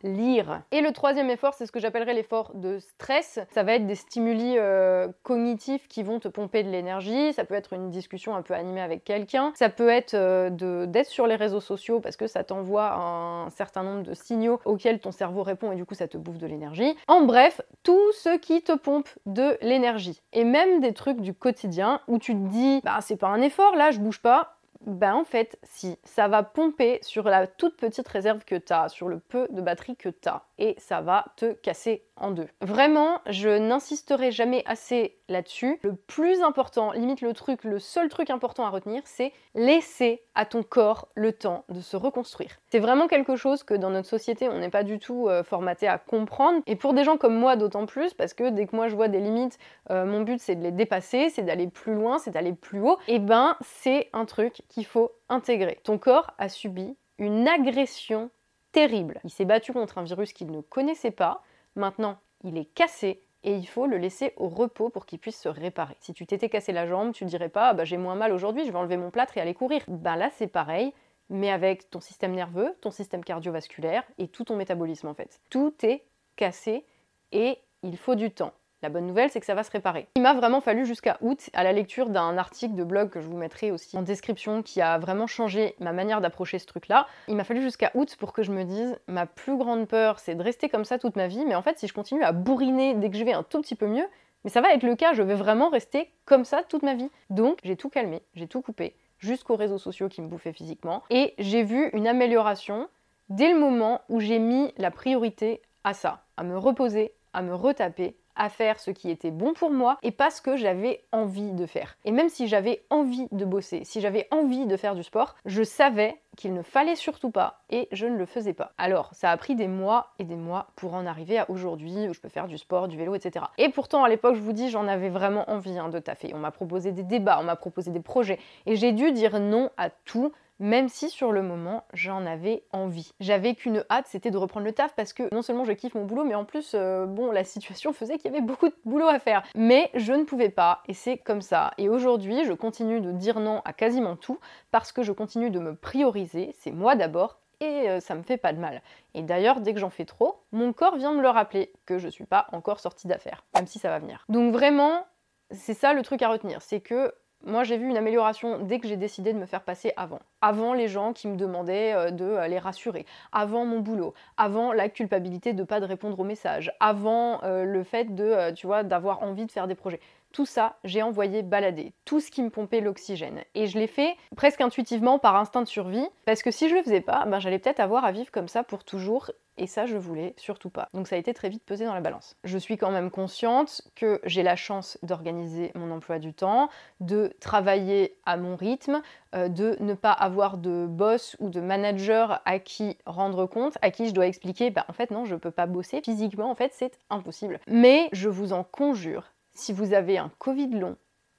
[0.02, 0.62] lire.
[0.70, 3.40] Et le troisième effort, c'est ce que j'appellerais l'effort de stress.
[3.50, 7.32] Ça va être des stimuli euh, cognitifs qui vont te pomper de l'énergie.
[7.32, 9.52] Ça peut être une discussion un peu animée avec quelqu'un.
[9.54, 10.50] Ça peut être euh,
[10.86, 15.00] d'être sur les réseaux sociaux parce que ça t'envoie un certain nombre de signaux auxquels
[15.00, 16.96] ton cerveau répond et du coup ça te bouffe de l'énergie.
[17.08, 20.20] En bref, tout ce qui te pompe de l'énergie.
[20.32, 23.76] Et même des trucs du quotidien où tu te dis, bah c'est pas un effort
[23.76, 28.08] là, je bouge pas ben en fait, si, ça va pomper sur la toute petite
[28.08, 31.26] réserve que tu as, sur le peu de batterie que tu as, et ça va
[31.36, 32.48] te casser en deux.
[32.60, 35.78] Vraiment, je n'insisterai jamais assez là-dessus.
[35.82, 40.46] Le plus important, limite le truc, le seul truc important à retenir, c'est laisser à
[40.46, 42.58] ton corps le temps de se reconstruire.
[42.70, 45.86] C'est vraiment quelque chose que dans notre société, on n'est pas du tout euh, formaté
[45.86, 46.62] à comprendre.
[46.66, 49.08] Et pour des gens comme moi, d'autant plus, parce que dès que moi je vois
[49.08, 49.58] des limites,
[49.90, 52.98] euh, mon but c'est de les dépasser, c'est d'aller plus loin, c'est d'aller plus haut.
[53.08, 55.80] Et ben, c'est un truc qu'il faut intégrer.
[55.84, 58.30] Ton corps a subi une agression
[58.72, 59.20] terrible.
[59.24, 61.42] Il s'est battu contre un virus qu'il ne connaissait pas.
[61.76, 65.48] Maintenant, il est cassé et il faut le laisser au repos pour qu'il puisse se
[65.48, 65.96] réparer.
[66.00, 68.70] Si tu t'étais cassé la jambe, tu dirais pas bah, j'ai moins mal aujourd'hui, je
[68.70, 69.82] vais enlever mon plâtre et aller courir.
[69.88, 70.92] Ben là c'est pareil,
[71.28, 75.40] mais avec ton système nerveux, ton système cardiovasculaire et tout ton métabolisme en fait.
[75.50, 76.04] Tout est
[76.36, 76.84] cassé
[77.32, 78.52] et il faut du temps.
[78.82, 80.08] La bonne nouvelle, c'est que ça va se réparer.
[80.16, 83.28] Il m'a vraiment fallu jusqu'à août à la lecture d'un article de blog que je
[83.28, 87.06] vous mettrai aussi en description qui a vraiment changé ma manière d'approcher ce truc-là.
[87.28, 90.34] Il m'a fallu jusqu'à août pour que je me dise ma plus grande peur, c'est
[90.34, 92.94] de rester comme ça toute ma vie, mais en fait, si je continue à bourriner
[92.94, 94.06] dès que je vais un tout petit peu mieux,
[94.42, 97.08] mais ça va être le cas, je vais vraiment rester comme ça toute ma vie.
[97.30, 101.34] Donc, j'ai tout calmé, j'ai tout coupé, jusqu'aux réseaux sociaux qui me bouffaient physiquement, et
[101.38, 102.88] j'ai vu une amélioration
[103.28, 107.54] dès le moment où j'ai mis la priorité à ça, à me reposer, à me
[107.54, 111.52] retaper, à faire ce qui était bon pour moi et pas ce que j'avais envie
[111.52, 111.96] de faire.
[112.04, 115.62] Et même si j'avais envie de bosser, si j'avais envie de faire du sport, je
[115.62, 118.72] savais qu'il ne fallait surtout pas et je ne le faisais pas.
[118.78, 122.14] Alors, ça a pris des mois et des mois pour en arriver à aujourd'hui où
[122.14, 123.44] je peux faire du sport, du vélo, etc.
[123.58, 126.32] Et pourtant, à l'époque, je vous dis, j'en avais vraiment envie hein, de taffer.
[126.34, 129.70] On m'a proposé des débats, on m'a proposé des projets et j'ai dû dire non
[129.76, 133.12] à tout même si sur le moment j'en avais envie.
[133.20, 136.04] J'avais qu'une hâte, c'était de reprendre le taf parce que non seulement je kiffe mon
[136.04, 139.08] boulot, mais en plus, euh, bon, la situation faisait qu'il y avait beaucoup de boulot
[139.08, 139.42] à faire.
[139.56, 141.72] Mais je ne pouvais pas, et c'est comme ça.
[141.78, 144.38] Et aujourd'hui, je continue de dire non à quasiment tout
[144.70, 148.36] parce que je continue de me prioriser, c'est moi d'abord et euh, ça me fait
[148.36, 148.82] pas de mal.
[149.14, 152.08] Et d'ailleurs, dès que j'en fais trop, mon corps vient me le rappeler que je
[152.08, 154.24] suis pas encore sortie d'affaires, même si ça va venir.
[154.28, 155.06] Donc vraiment,
[155.50, 157.12] c'est ça le truc à retenir, c'est que
[157.44, 160.20] moi, j'ai vu une amélioration dès que j'ai décidé de me faire passer avant.
[160.40, 164.88] Avant les gens qui me demandaient euh, de les rassurer, avant mon boulot, avant la
[164.88, 168.66] culpabilité de ne pas de répondre aux messages, avant euh, le fait de, euh, tu
[168.84, 170.00] d'avoir envie de faire des projets.
[170.32, 173.42] Tout ça, j'ai envoyé balader, tout ce qui me pompait l'oxygène.
[173.54, 176.82] Et je l'ai fait presque intuitivement par instinct de survie, parce que si je le
[176.82, 179.96] faisais pas, ben, j'allais peut-être avoir à vivre comme ça pour toujours, et ça je
[179.96, 180.88] voulais surtout pas.
[180.94, 182.36] Donc ça a été très vite pesé dans la balance.
[182.44, 186.68] Je suis quand même consciente que j'ai la chance d'organiser mon emploi du temps,
[187.00, 189.02] de travailler à mon rythme,
[189.34, 193.90] euh, de ne pas avoir de boss ou de manager à qui rendre compte, à
[193.90, 196.72] qui je dois expliquer, bah en fait non, je peux pas bosser physiquement, en fait
[196.74, 197.60] c'est impossible.
[197.66, 200.96] Mais je vous en conjure, si vous avez un Covid long,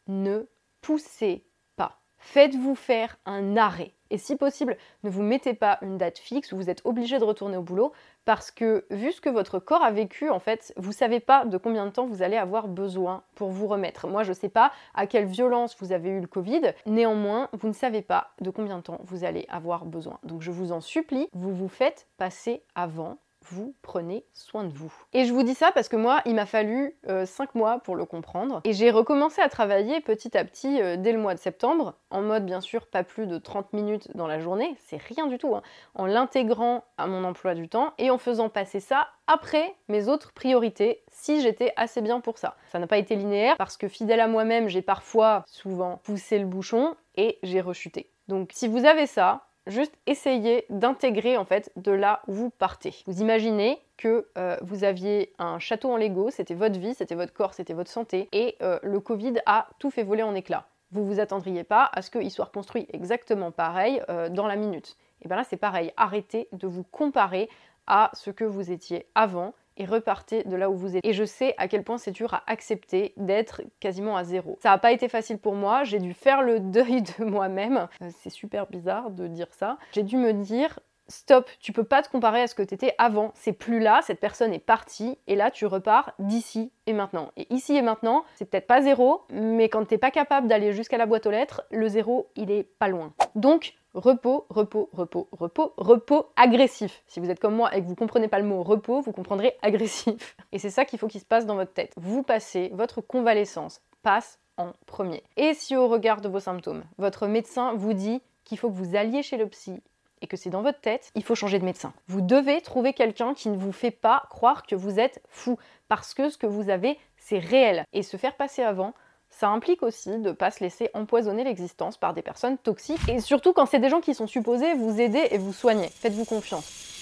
[0.07, 0.45] ne
[0.81, 1.45] poussez
[1.75, 2.01] pas.
[2.17, 3.93] Faites-vous faire un arrêt.
[4.13, 7.23] Et si possible, ne vous mettez pas une date fixe où vous êtes obligé de
[7.23, 7.93] retourner au boulot
[8.25, 11.57] parce que vu ce que votre corps a vécu, en fait, vous savez pas de
[11.57, 14.07] combien de temps vous allez avoir besoin pour vous remettre.
[14.07, 17.73] Moi, je sais pas à quelle violence vous avez eu le Covid, néanmoins, vous ne
[17.73, 20.19] savez pas de combien de temps vous allez avoir besoin.
[20.21, 23.17] Donc je vous en supplie, vous vous faites passer avant
[23.49, 24.93] vous prenez soin de vous.
[25.13, 27.95] Et je vous dis ça parce que moi, il m'a fallu 5 euh, mois pour
[27.95, 28.61] le comprendre.
[28.63, 32.21] Et j'ai recommencé à travailler petit à petit euh, dès le mois de septembre, en
[32.21, 35.55] mode bien sûr pas plus de 30 minutes dans la journée, c'est rien du tout,
[35.55, 35.61] hein.
[35.95, 40.33] en l'intégrant à mon emploi du temps et en faisant passer ça après mes autres
[40.33, 42.55] priorités si j'étais assez bien pour ça.
[42.71, 46.45] Ça n'a pas été linéaire parce que fidèle à moi-même, j'ai parfois, souvent, poussé le
[46.45, 48.09] bouchon et j'ai rechuté.
[48.27, 52.95] Donc si vous avez ça, juste essayez d'intégrer en fait de là où vous partez.
[53.05, 57.33] Vous imaginez que euh, vous aviez un château en Lego, c'était votre vie, c'était votre
[57.33, 60.67] corps, c'était votre santé, et euh, le Covid a tout fait voler en éclats.
[60.91, 64.97] Vous vous attendriez pas à ce qu'il soit reconstruit exactement pareil euh, dans la minute.
[65.21, 67.49] Et bien là c'est pareil, arrêtez de vous comparer
[67.87, 71.05] à ce que vous étiez avant et repartez de là où vous êtes.
[71.05, 74.57] Et je sais à quel point c'est dur à accepter d'être quasiment à zéro.
[74.61, 77.87] Ça n'a pas été facile pour moi, j'ai dû faire le deuil de moi-même.
[78.01, 79.77] Euh, c'est super bizarre de dire ça.
[79.93, 82.95] J'ai dû me dire stop, tu peux pas te comparer à ce que tu étais
[82.97, 87.31] avant, c'est plus là, cette personne est partie, et là tu repars d'ici et maintenant.
[87.37, 90.97] Et ici et maintenant, c'est peut-être pas zéro, mais quand t'es pas capable d'aller jusqu'à
[90.97, 93.13] la boîte aux lettres, le zéro, il est pas loin.
[93.35, 97.03] Donc, repos, repos, repos, repos, repos agressif.
[97.07, 99.55] Si vous êtes comme moi et que vous comprenez pas le mot repos, vous comprendrez
[99.61, 100.35] agressif.
[100.51, 101.93] Et c'est ça qu'il faut qu'il se passe dans votre tête.
[101.97, 105.23] Vous passez, votre convalescence passe en premier.
[105.37, 108.95] Et si au regard de vos symptômes, votre médecin vous dit qu'il faut que vous
[108.95, 109.81] alliez chez le psy
[110.21, 111.93] et que c'est dans votre tête, il faut changer de médecin.
[112.07, 115.57] Vous devez trouver quelqu'un qui ne vous fait pas croire que vous êtes fou,
[115.89, 117.85] parce que ce que vous avez, c'est réel.
[117.91, 118.93] Et se faire passer avant,
[119.39, 123.19] ça implique aussi de ne pas se laisser empoisonner l'existence par des personnes toxiques, et
[123.19, 125.89] surtout quand c'est des gens qui sont supposés vous aider et vous soigner.
[125.89, 126.92] Faites-vous confiance.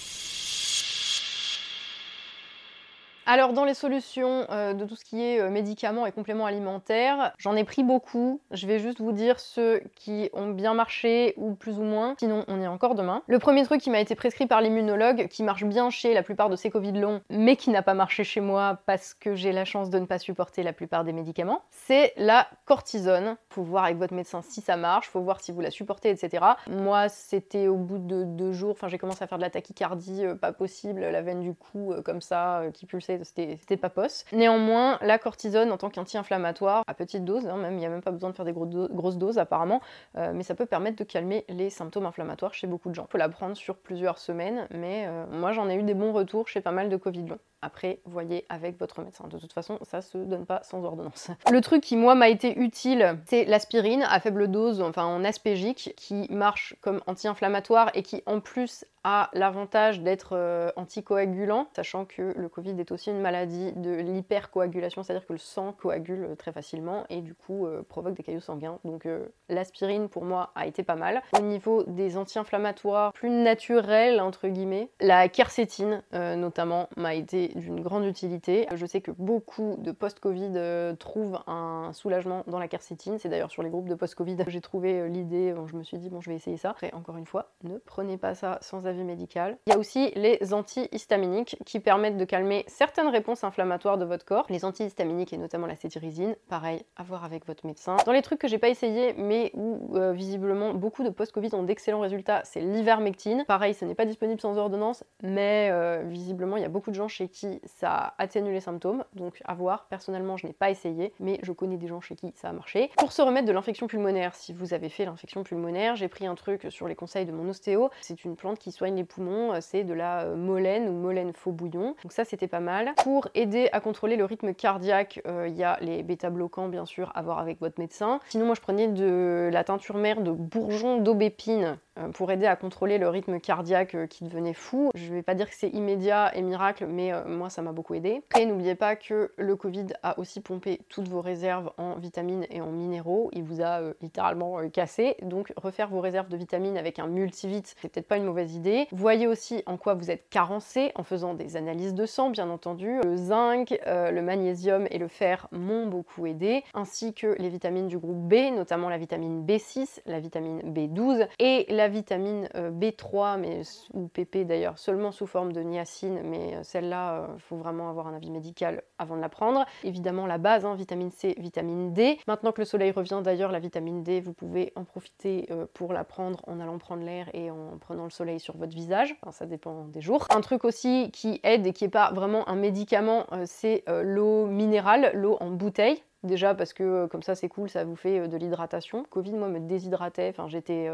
[3.34, 7.32] Alors dans les solutions euh, de tout ce qui est euh, médicaments et compléments alimentaires,
[7.38, 8.42] j'en ai pris beaucoup.
[8.52, 12.44] Je vais juste vous dire ceux qui ont bien marché ou plus ou moins, sinon
[12.50, 13.24] on y est encore demain.
[13.28, 16.50] Le premier truc qui m'a été prescrit par l'immunologue, qui marche bien chez la plupart
[16.50, 19.64] de ces Covid longs, mais qui n'a pas marché chez moi parce que j'ai la
[19.64, 23.38] chance de ne pas supporter la plupart des médicaments, c'est la cortisone.
[23.48, 26.44] Faut voir avec votre médecin si ça marche, faut voir si vous la supportez, etc.
[26.68, 30.26] Moi c'était au bout de deux jours, enfin j'ai commencé à faire de la tachycardie,
[30.26, 34.26] euh, pas possible, la veine du cou comme ça, qui pulsait c'était pas posse.
[34.32, 38.02] Néanmoins, la cortisone en tant qu'anti-inflammatoire, à petite dose, hein, même il n'y a même
[38.02, 39.82] pas besoin de faire des grosses doses apparemment,
[40.18, 43.06] euh, mais ça peut permettre de calmer les symptômes inflammatoires chez beaucoup de gens.
[43.10, 46.14] Il faut la prendre sur plusieurs semaines, mais euh, moi j'en ai eu des bons
[46.14, 47.40] retours chez pas mal de Covid long.
[47.62, 49.28] Après, voyez avec votre médecin.
[49.28, 51.30] De toute façon, ça se donne pas sans ordonnance.
[51.52, 55.94] Le truc qui, moi, m'a été utile, c'est l'aspirine à faible dose, enfin en aspégique,
[55.96, 62.34] qui marche comme anti-inflammatoire et qui, en plus, a l'avantage d'être euh, anticoagulant, sachant que
[62.36, 67.06] le Covid est aussi une maladie de l'hypercoagulation, c'est-à-dire que le sang coagule très facilement
[67.10, 68.80] et du coup euh, provoque des caillots sanguins.
[68.86, 71.22] Donc euh, l'aspirine pour moi a été pas mal.
[71.38, 78.06] Au niveau des anti-inflammatoires plus naturels entre guillemets, la quercétine notamment m'a été d'une grande
[78.06, 78.68] utilité.
[78.74, 83.18] Je sais que beaucoup de post-Covid trouvent un soulagement dans la quercétine.
[83.20, 85.54] C'est d'ailleurs sur les groupes de post-Covid que j'ai trouvé l'idée.
[85.68, 86.72] je me suis dit bon je vais essayer ça.
[86.72, 89.58] Après encore une fois, ne prenez pas ça sans avis médical.
[89.68, 94.26] Il y a aussi les antihistaminiques qui permettent de calmer certaines réponses inflammatoires de votre
[94.26, 94.46] corps.
[94.50, 97.98] Les antihistaminiques et notamment la cétirizine, pareil, à voir avec votre médecin.
[98.06, 101.64] Dans les trucs que j'ai pas essayé mais où euh, visiblement beaucoup de post-Covid ont
[101.64, 103.46] d'excellents résultats, c'est l'ivermectine.
[103.46, 106.96] Pareil, ce n'est pas disponible sans ordonnance, mais euh, visiblement il y a beaucoup de
[106.96, 109.86] gens chez qui qui ça atténue les symptômes, donc à voir.
[109.90, 112.92] Personnellement, je n'ai pas essayé, mais je connais des gens chez qui ça a marché.
[112.98, 116.36] Pour se remettre de l'infection pulmonaire, si vous avez fait l'infection pulmonaire, j'ai pris un
[116.36, 117.90] truc sur les conseils de mon ostéo.
[118.02, 121.52] C'est une plante qui soigne les poumons, c'est de la euh, molène ou molène faux
[121.52, 121.96] bouillon.
[122.04, 122.94] Donc ça, c'était pas mal.
[123.04, 127.12] Pour aider à contrôler le rythme cardiaque, euh, il y a les bêta-bloquants, bien sûr,
[127.16, 128.20] à voir avec votre médecin.
[128.30, 132.56] Sinon, moi, je prenais de la teinture mère de bourgeon d'aubépine euh, pour aider à
[132.56, 134.92] contrôler le rythme cardiaque euh, qui devenait fou.
[134.96, 137.94] Je vais pas dire que c'est immédiat et miracle, mais euh, moi ça m'a beaucoup
[137.94, 138.22] aidé.
[138.40, 142.62] Et n'oubliez pas que le Covid a aussi pompé toutes vos réserves en vitamines et
[142.62, 143.30] en minéraux.
[143.34, 145.16] Il vous a littéralement cassé.
[145.22, 148.88] Donc refaire vos réserves de vitamines avec un multivite, c'est peut-être pas une mauvaise idée.
[148.92, 153.00] Voyez aussi en quoi vous êtes carencé en faisant des analyses de sang, bien entendu.
[153.04, 157.98] Le zinc, le magnésium et le fer m'ont beaucoup aidé, ainsi que les vitamines du
[157.98, 163.62] groupe B, notamment la vitamine B6, la vitamine B12 et la vitamine euh, B3, mais,
[163.94, 167.90] ou PP d'ailleurs, seulement sous forme de niacine, mais euh, celle-là, il euh, faut vraiment
[167.90, 169.66] avoir un avis médical avant de la prendre.
[169.84, 172.20] Évidemment, la base, hein, vitamine C, vitamine D.
[172.28, 176.04] Maintenant que le soleil revient d'ailleurs, la vitamine D, vous pouvez en profiter pour la
[176.04, 179.16] prendre en allant prendre l'air et en prenant le soleil sur votre visage.
[179.32, 180.26] ça dépend des jours.
[180.30, 185.12] Un truc aussi qui aide et qui n'est pas vraiment un médicament, c'est l'eau minérale,
[185.14, 186.04] l'eau en bouteille.
[186.24, 189.06] Déjà parce que comme ça c'est cool, ça vous fait de l'hydratation.
[189.10, 190.88] Covid moi me déshydratait, enfin j'étais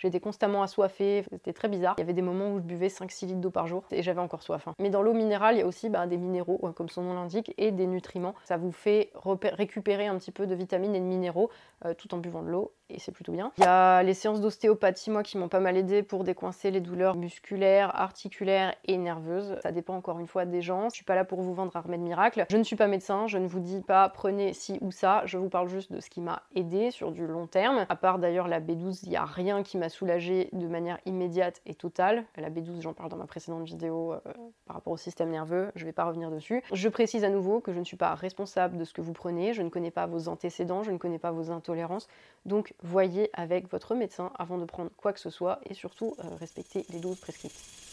[0.00, 1.94] J'étais constamment assoiffée, c'était très bizarre.
[1.98, 4.20] Il y avait des moments où je buvais 5-6 litres d'eau par jour et j'avais
[4.20, 4.66] encore soif.
[4.66, 4.74] Hein.
[4.78, 7.12] Mais dans l'eau minérale, il y a aussi bah, des minéraux, euh, comme son nom
[7.12, 8.34] l'indique, et des nutriments.
[8.44, 9.12] Ça vous fait
[9.52, 11.50] récupérer un petit peu de vitamines et de minéraux
[11.84, 13.52] euh, tout en buvant de l'eau et c'est plutôt bien.
[13.58, 16.80] Il y a les séances d'ostéopathie, moi, qui m'ont pas mal aidé pour décoincer les
[16.80, 19.56] douleurs musculaires, articulaires et nerveuses.
[19.62, 20.88] Ça dépend encore une fois des gens.
[20.88, 22.46] Je suis pas là pour vous vendre un remède miracle.
[22.50, 25.22] Je ne suis pas médecin, je ne vous dis pas prenez ci ou ça.
[25.26, 27.86] Je vous parle juste de ce qui m'a aidé sur du long terme.
[27.88, 31.60] À part d'ailleurs la B12, il n'y a rien qui m'a soulagé de manière immédiate
[31.66, 32.24] et totale.
[32.36, 34.20] La B12, j'en parle dans ma précédente vidéo euh,
[34.66, 36.62] par rapport au système nerveux, je ne vais pas revenir dessus.
[36.72, 39.52] Je précise à nouveau que je ne suis pas responsable de ce que vous prenez,
[39.52, 42.08] je ne connais pas vos antécédents, je ne connais pas vos intolérances,
[42.46, 46.22] donc voyez avec votre médecin avant de prendre quoi que ce soit et surtout euh,
[46.38, 47.89] respectez les doses prescrites.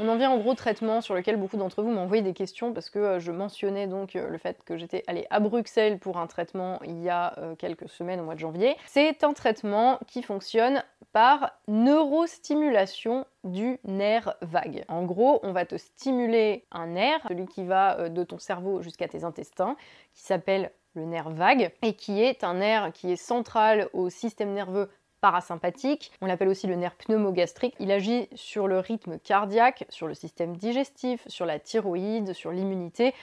[0.00, 2.72] On en vient au gros traitement sur lequel beaucoup d'entre vous m'ont envoyé des questions
[2.72, 6.18] parce que euh, je mentionnais donc euh, le fait que j'étais allée à Bruxelles pour
[6.18, 8.76] un traitement il y a euh, quelques semaines au mois de janvier.
[8.86, 14.84] C'est un traitement qui fonctionne par neurostimulation du nerf vague.
[14.88, 19.06] En gros, on va te stimuler un nerf, celui qui va de ton cerveau jusqu'à
[19.06, 19.76] tes intestins,
[20.12, 24.52] qui s'appelle le nerf vague, et qui est un nerf qui est central au système
[24.52, 24.90] nerveux
[25.24, 27.74] parasympathique, on l'appelle aussi le nerf pneumogastrique.
[27.80, 33.14] Il agit sur le rythme cardiaque, sur le système digestif, sur la thyroïde, sur l'immunité.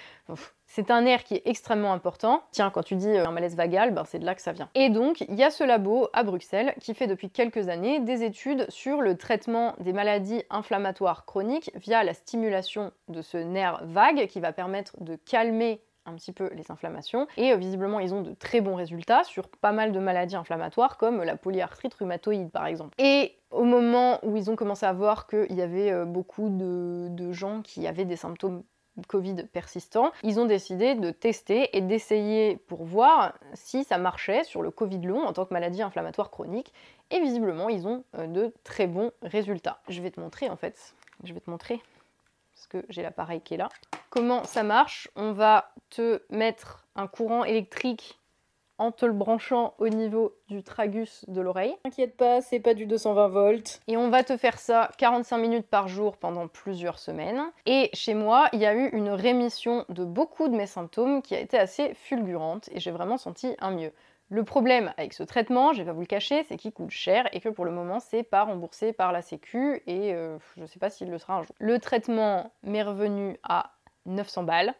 [0.65, 2.41] C'est un nerf qui est extrêmement important.
[2.51, 4.69] Tiens, quand tu dis euh, un malaise vagal, ben c'est de là que ça vient.
[4.73, 8.23] Et donc, il y a ce labo à Bruxelles qui fait depuis quelques années des
[8.23, 14.25] études sur le traitement des maladies inflammatoires chroniques via la stimulation de ce nerf vague
[14.25, 17.27] qui va permettre de calmer un petit peu les inflammations.
[17.37, 20.97] Et euh, visiblement, ils ont de très bons résultats sur pas mal de maladies inflammatoires
[20.97, 22.95] comme la polyarthrite rhumatoïde par exemple.
[22.99, 27.31] Et au moment où ils ont commencé à voir qu'il y avait euh, beaucoup de,
[27.31, 28.63] gens qui avaient des symptômes
[29.07, 34.61] Covid persistants, ils ont décidé de tester et d'essayer pour voir si ça marchait sur
[34.61, 36.73] le Covid long en tant que maladie inflammatoire chronique.
[37.09, 39.79] Et visiblement, ils ont euh, de très bons résultats.
[39.87, 40.93] Je vais te montrer en fait.
[41.23, 41.81] Je vais te montrer
[42.61, 43.69] parce que j'ai l'appareil qui est là.
[44.11, 45.09] Comment ça marche?
[45.15, 48.19] On va te mettre un courant électrique
[48.77, 51.75] en te le branchant au niveau du tragus de l'oreille.
[51.83, 53.79] T'inquiète pas, c'est pas du 220 volts.
[53.87, 57.41] Et on va te faire ça 45 minutes par jour pendant plusieurs semaines.
[57.65, 61.33] Et chez moi, il y a eu une rémission de beaucoup de mes symptômes qui
[61.33, 63.93] a été assez fulgurante et j'ai vraiment senti un mieux.
[64.31, 67.27] Le problème avec ce traitement, je vais pas vous le cacher, c'est qu'il coûte cher
[67.33, 70.79] et que pour le moment, c'est pas remboursé par la Sécu et euh, je sais
[70.79, 71.53] pas s'il le sera un jour.
[71.59, 73.73] Le traitement m'est revenu à
[74.05, 74.73] 900 balles.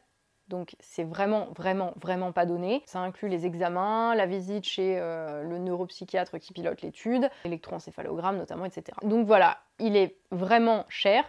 [0.48, 2.82] Donc c'est vraiment, vraiment, vraiment pas donné.
[2.86, 8.64] Ça inclut les examens, la visite chez euh, le neuropsychiatre qui pilote l'étude, l'électroencéphalogramme notamment,
[8.64, 8.98] etc.
[9.04, 11.26] Donc voilà, il est vraiment cher,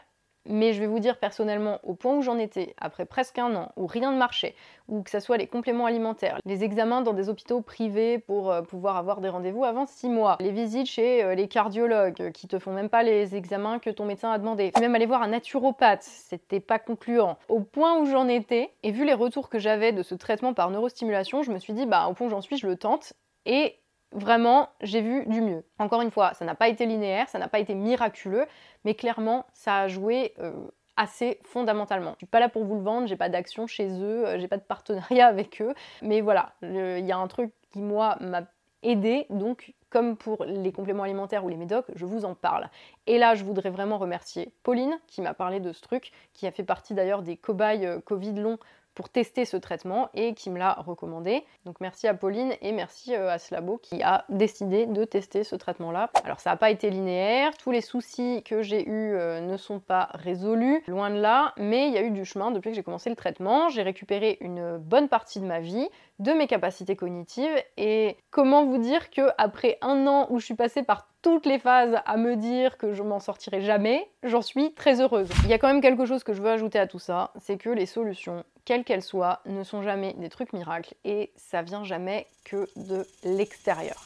[0.46, 3.72] mais je vais vous dire personnellement, au point où j'en étais, après presque un an,
[3.76, 4.55] où rien ne marchait,
[4.88, 8.62] ou que ce soit les compléments alimentaires, les examens dans des hôpitaux privés pour euh,
[8.62, 12.48] pouvoir avoir des rendez-vous avant six mois, les visites chez euh, les cardiologues euh, qui
[12.48, 15.28] te font même pas les examens que ton médecin a demandé, même aller voir un
[15.28, 17.38] naturopathe, c'était pas concluant.
[17.48, 20.70] Au point où j'en étais, et vu les retours que j'avais de ce traitement par
[20.70, 23.12] neurostimulation, je me suis dit, bah au point où j'en suis, je le tente.
[23.44, 23.81] Et
[24.12, 25.64] vraiment, j'ai vu du mieux.
[25.79, 28.46] Encore une fois, ça n'a pas été linéaire, ça n'a pas été miraculeux,
[28.85, 30.53] mais clairement, ça a joué euh,
[30.96, 32.12] assez fondamentalement.
[32.12, 34.48] Je suis pas là pour vous le vendre, j'ai pas d'action chez eux, euh, j'ai
[34.48, 38.42] pas de partenariat avec eux, mais voilà, il y a un truc qui moi m'a
[38.83, 42.69] aidé, donc comme pour les compléments alimentaires ou les médocs, je vous en parle.
[43.06, 46.50] Et là, je voudrais vraiment remercier Pauline qui m'a parlé de ce truc, qui a
[46.50, 48.58] fait partie d'ailleurs des cobayes euh, Covid long
[48.94, 51.44] pour tester ce traitement et qui me l'a recommandé.
[51.64, 55.56] Donc merci à Pauline et merci euh, à Slabo qui a décidé de tester ce
[55.56, 56.10] traitement-là.
[56.24, 59.80] Alors ça n'a pas été linéaire, tous les soucis que j'ai eus euh, ne sont
[59.80, 62.82] pas résolus, loin de là, mais il y a eu du chemin depuis que j'ai
[62.82, 63.68] commencé le traitement.
[63.68, 65.88] J'ai récupéré une bonne partie de ma vie,
[66.19, 70.54] de mes capacités cognitives et comment vous dire que après un an où je suis
[70.54, 74.75] passée par toutes les phases à me dire que je m'en sortirai jamais, j'en suis
[74.75, 75.29] très heureuse.
[75.44, 77.56] Il y a quand même quelque chose que je veux ajouter à tout ça, c'est
[77.56, 81.85] que les solutions, quelles qu'elles soient, ne sont jamais des trucs miracles et ça vient
[81.85, 84.04] jamais que de l'extérieur.